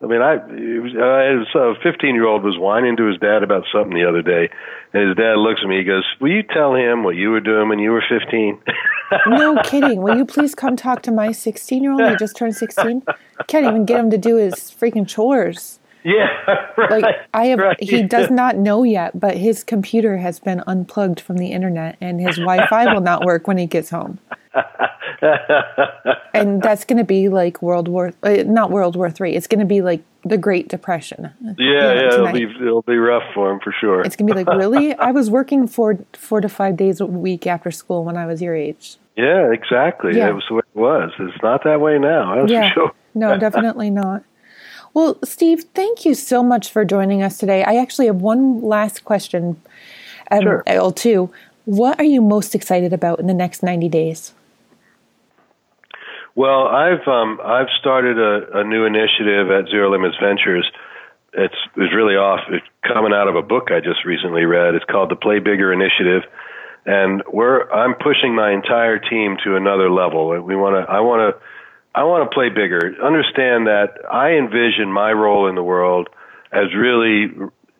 [0.02, 0.36] I mean, I,
[0.80, 4.22] was, uh, a 15 year old was whining to his dad about something the other
[4.22, 4.48] day,
[4.94, 5.76] and his dad looks at me.
[5.76, 8.58] He goes, "Will you tell him what you were doing when you were 15?"
[9.26, 10.00] no kidding.
[10.00, 13.02] Will you please come talk to my 16 year old who just turned 16?
[13.46, 15.79] Can't even get him to do his freaking chores.
[16.04, 16.28] Yeah,
[16.76, 17.58] right, like I have.
[17.58, 17.76] Right.
[17.82, 22.20] He does not know yet, but his computer has been unplugged from the internet, and
[22.20, 24.18] his Wi-Fi will not work when he gets home.
[26.34, 29.34] and that's going to be like World War, uh, not World War Three.
[29.34, 31.30] It's going to be like the Great Depression.
[31.58, 34.00] Yeah, yeah, it'll be it'll be rough for him for sure.
[34.02, 34.94] It's going to be like really.
[34.98, 38.40] I was working four four to five days a week after school when I was
[38.40, 38.96] your age.
[39.16, 40.16] Yeah, exactly.
[40.16, 40.30] Yeah.
[40.30, 41.12] It was the way it was.
[41.18, 42.46] It's not that way now.
[42.46, 42.72] Yeah.
[42.72, 42.92] Sure.
[43.14, 44.24] no, definitely not.
[44.92, 47.62] Well, Steve, thank you so much for joining us today.
[47.64, 49.60] I actually have one last question.
[50.30, 50.64] Um, sure.
[50.66, 51.30] Or two.
[51.64, 54.32] What are you most excited about in the next 90 days?
[56.34, 60.64] Well, I've um, I've started a, a new initiative at Zero Limits Ventures.
[61.32, 62.40] It's it's really off.
[62.50, 64.74] It's coming out of a book I just recently read.
[64.74, 66.22] It's called the Play Bigger Initiative,
[66.86, 70.28] and we're I'm pushing my entire team to another level.
[70.40, 71.42] We want to I want to
[71.94, 72.94] I want to play bigger.
[73.02, 76.08] Understand that I envision my role in the world
[76.52, 77.28] as really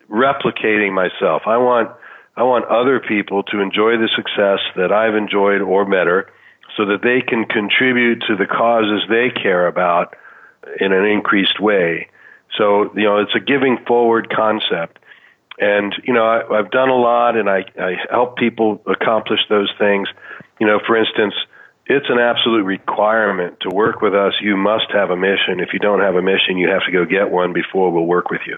[0.09, 1.43] replicating myself.
[1.45, 1.91] I want
[2.35, 6.29] I want other people to enjoy the success that I've enjoyed or better
[6.77, 10.15] so that they can contribute to the causes they care about
[10.79, 12.07] in an increased way.
[12.57, 14.99] So, you know, it's a giving forward concept.
[15.59, 19.71] And, you know, I, I've done a lot and I, I help people accomplish those
[19.77, 20.07] things.
[20.59, 21.33] You know, for instance,
[21.91, 24.33] it's an absolute requirement to work with us.
[24.41, 25.59] You must have a mission.
[25.59, 28.29] If you don't have a mission, you have to go get one before we'll work
[28.29, 28.57] with you.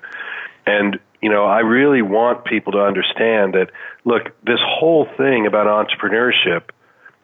[0.67, 3.71] And, you know, I really want people to understand that,
[4.05, 6.69] look, this whole thing about entrepreneurship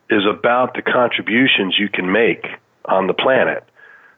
[0.10, 2.44] is about the contributions you can make
[2.86, 3.64] on the planet.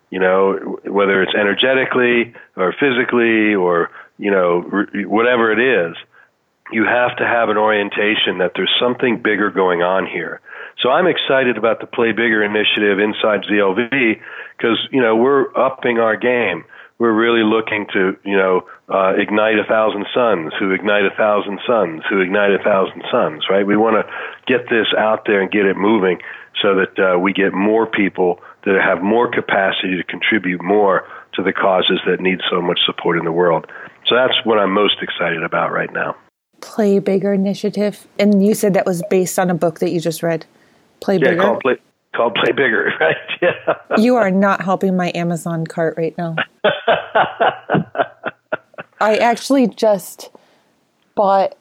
[0.10, 4.62] You know, whether it's energetically or physically or, you know,
[5.08, 5.98] whatever it is,
[6.72, 10.40] you have to have an orientation that there's something bigger going on here.
[10.82, 14.20] So I'm excited about the Play Bigger initiative inside ZLV
[14.58, 16.66] because, you know, we're upping our game.
[16.98, 21.60] We're really looking to, you know, uh, ignite a thousand suns who ignite a thousand
[21.68, 23.66] suns who ignite a thousand suns, right?
[23.66, 24.12] We want to
[24.46, 26.20] get this out there and get it moving
[26.62, 31.44] so that uh, we get more people that have more capacity to contribute more to
[31.44, 33.66] the causes that need so much support in the world.
[34.08, 36.16] So that's what I'm most excited about right now.
[36.60, 38.08] Play Bigger initiative.
[38.20, 40.46] And you said that was based on a book that you just read.
[41.02, 41.42] Play yeah, Bigger.
[41.42, 41.78] Called Play,
[42.16, 43.16] called Play Bigger, right?
[43.42, 43.76] Yeah.
[43.98, 46.36] You are not helping my Amazon cart right now.
[49.02, 50.30] I actually just
[51.16, 51.58] bought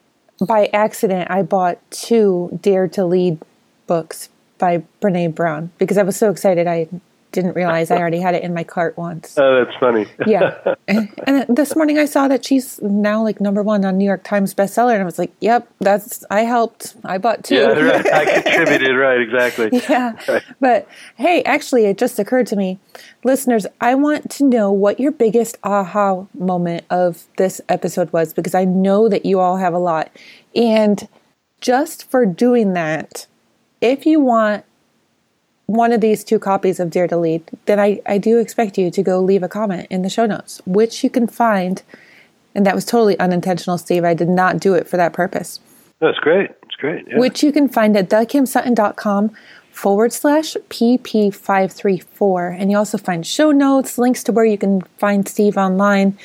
[0.46, 1.30] by accident.
[1.30, 3.38] I bought two Dare to Lead
[3.86, 4.28] books
[4.58, 6.66] by Brene Brown because I was so excited.
[6.66, 6.88] I
[7.32, 9.36] didn't realize I already had it in my cart once.
[9.38, 10.06] Oh, that's funny.
[10.26, 10.74] yeah.
[10.88, 14.24] And, and, this morning I saw that she's now like number one on New York
[14.24, 16.96] Times bestseller, and I was like, "Yep, that's I helped.
[17.04, 17.54] I bought two.
[17.54, 18.12] Yeah, right.
[18.12, 18.96] I contributed.
[18.96, 19.70] right, exactly.
[19.88, 20.16] Yeah.
[20.28, 20.42] Right.
[20.58, 22.80] But hey, actually, it just occurred to me,
[23.22, 28.54] listeners, I want to know what your biggest aha moment of this episode was because
[28.54, 30.10] I know that you all have a lot,
[30.56, 31.06] and
[31.60, 33.28] just for doing that,
[33.80, 34.64] if you want
[35.70, 38.90] one of these two copies of Dare to Lead, then I, I do expect you
[38.90, 41.80] to go leave a comment in the show notes, which you can find.
[42.56, 44.04] And that was totally unintentional, Steve.
[44.04, 45.60] I did not do it for that purpose.
[46.00, 46.50] That's great.
[46.64, 47.06] It's great.
[47.06, 47.18] Yeah.
[47.18, 49.30] Which you can find at thekimsutton.com
[49.70, 52.58] forward slash PP534.
[52.58, 56.18] And you also find show notes, links to where you can find Steve online,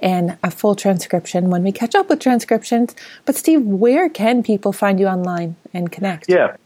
[0.00, 2.96] and a full transcription when we catch up with transcriptions.
[3.24, 6.28] But, Steve, where can people find you online and connect?
[6.28, 6.56] Yeah.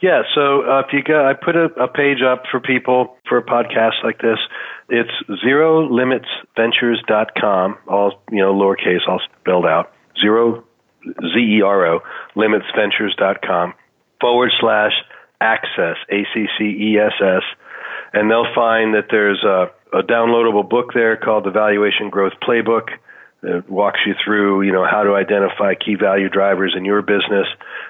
[0.00, 3.36] Yeah, so uh, if you go, I put a, a page up for people for
[3.36, 4.38] a podcast like this.
[4.88, 5.12] It's
[5.44, 9.92] zerolimitsventures.com, all you know, lowercase, all spelled out.
[10.20, 10.64] Zero
[11.04, 12.00] Z E R O
[12.34, 13.74] limitsventures.com
[14.20, 14.92] forward slash
[15.40, 17.44] access A C C E S S,
[18.14, 22.88] and they'll find that there's a, a downloadable book there called the Valuation Growth Playbook
[23.42, 27.46] it walks you through, you know, how to identify key value drivers in your business.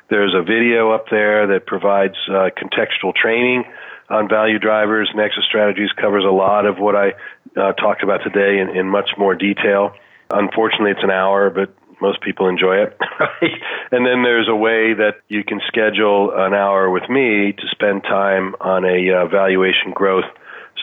[0.08, 3.64] There's a video up there that provides uh, contextual training
[4.08, 5.90] on value drivers exit strategies.
[6.00, 7.14] Covers a lot of what I
[7.56, 9.92] uh, talked about today in, in much more detail.
[10.30, 12.96] Unfortunately, it's an hour, but most people enjoy it.
[13.90, 18.04] and then there's a way that you can schedule an hour with me to spend
[18.04, 20.24] time on a uh, valuation growth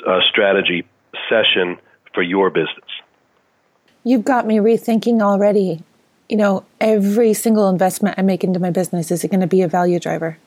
[0.05, 0.86] uh, strategy
[1.30, 1.78] session
[2.13, 2.91] for your business
[4.08, 5.84] you've got me rethinking already.
[6.30, 9.62] You know, every single investment I make into my business is it going to be
[9.62, 10.38] a value driver?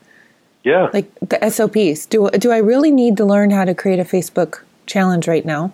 [0.65, 0.89] Yeah.
[0.93, 2.07] Like the SOPs.
[2.07, 5.73] Do do I really need to learn how to create a Facebook challenge right now?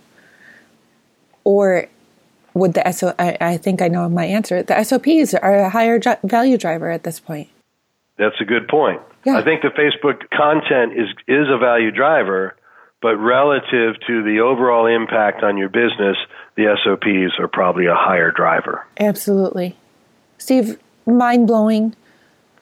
[1.44, 1.88] Or
[2.54, 4.62] would the SO I, I think I know my answer.
[4.62, 7.48] The SOPs are a higher value driver at this point.
[8.16, 9.00] That's a good point.
[9.24, 9.38] Yeah.
[9.38, 12.56] I think the Facebook content is is a value driver,
[13.02, 16.16] but relative to the overall impact on your business,
[16.56, 18.86] the SOPs are probably a higher driver.
[18.98, 19.76] Absolutely.
[20.38, 21.94] Steve, mind blowing.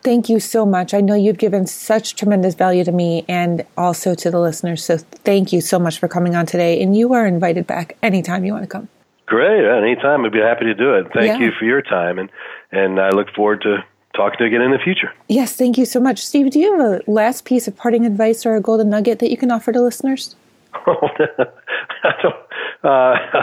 [0.03, 0.93] Thank you so much.
[0.93, 4.85] I know you've given such tremendous value to me and also to the listeners.
[4.85, 6.83] So thank you so much for coming on today.
[6.83, 8.89] And you are invited back anytime you want to come.
[9.27, 9.65] Great.
[9.65, 10.25] Anytime.
[10.25, 11.07] I'd be happy to do it.
[11.15, 11.39] Thank yeah.
[11.39, 12.19] you for your time.
[12.19, 12.31] And,
[12.71, 13.79] and I look forward to
[14.15, 15.13] talking to you again in the future.
[15.29, 16.25] Yes, thank you so much.
[16.25, 19.31] Steve, do you have a last piece of parting advice or a golden nugget that
[19.31, 20.37] you can offer to listeners?
[20.87, 22.37] I don't,
[22.85, 23.43] uh,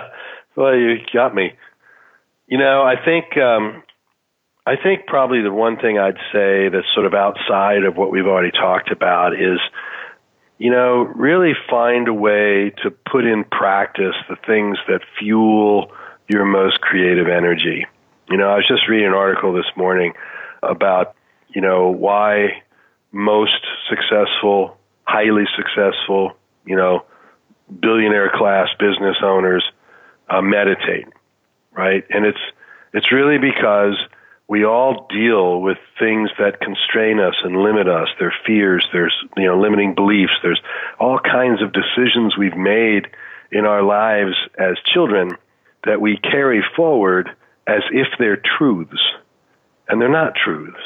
[0.55, 1.53] well, you got me.
[2.47, 3.83] You know, I think um,
[4.65, 8.27] I think probably the one thing I'd say that's sort of outside of what we've
[8.27, 9.59] already talked about is,
[10.57, 15.91] you know, really find a way to put in practice the things that fuel
[16.27, 17.85] your most creative energy.
[18.29, 20.13] You know, I was just reading an article this morning
[20.61, 21.15] about,
[21.49, 22.61] you know, why
[23.11, 26.33] most successful, highly successful,
[26.65, 27.03] you know,
[27.79, 29.63] billionaire class business owners
[30.31, 31.07] uh, meditate,
[31.71, 32.03] right?
[32.09, 32.39] And it's
[32.93, 33.95] it's really because
[34.47, 38.09] we all deal with things that constrain us and limit us.
[38.19, 40.61] There are fears, there's you know limiting beliefs, there's
[40.99, 43.07] all kinds of decisions we've made
[43.51, 45.31] in our lives as children
[45.85, 47.29] that we carry forward
[47.67, 49.01] as if they're truths,
[49.87, 50.79] and they're not truths.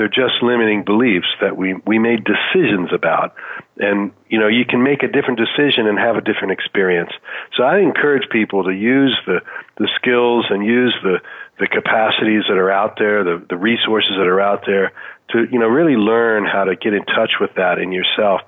[0.00, 3.34] They're just limiting beliefs that we, we made decisions about.
[3.76, 7.10] And, you know, you can make a different decision and have a different experience.
[7.54, 9.42] So I encourage people to use the,
[9.76, 11.20] the skills and use the,
[11.58, 14.92] the capacities that are out there, the, the resources that are out there
[15.32, 18.40] to, you know, really learn how to get in touch with that in yourself.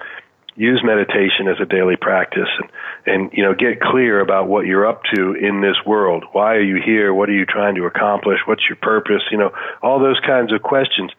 [0.55, 2.70] Use meditation as a daily practice and,
[3.07, 6.24] and, you know, get clear about what you're up to in this world.
[6.32, 7.14] Why are you here?
[7.14, 8.38] What are you trying to accomplish?
[8.46, 9.22] What's your purpose?
[9.30, 9.50] You know,
[9.82, 11.11] all those kinds of questions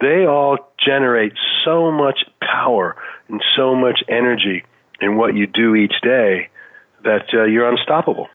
[0.00, 1.32] they all generate
[1.64, 2.96] so much power
[3.28, 4.64] and so much energy
[5.00, 6.48] in what you do each day
[7.04, 8.28] that uh, you're unstoppable.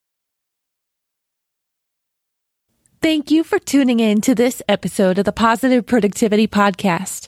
[3.01, 7.27] Thank you for tuning in to this episode of the Positive Productivity Podcast.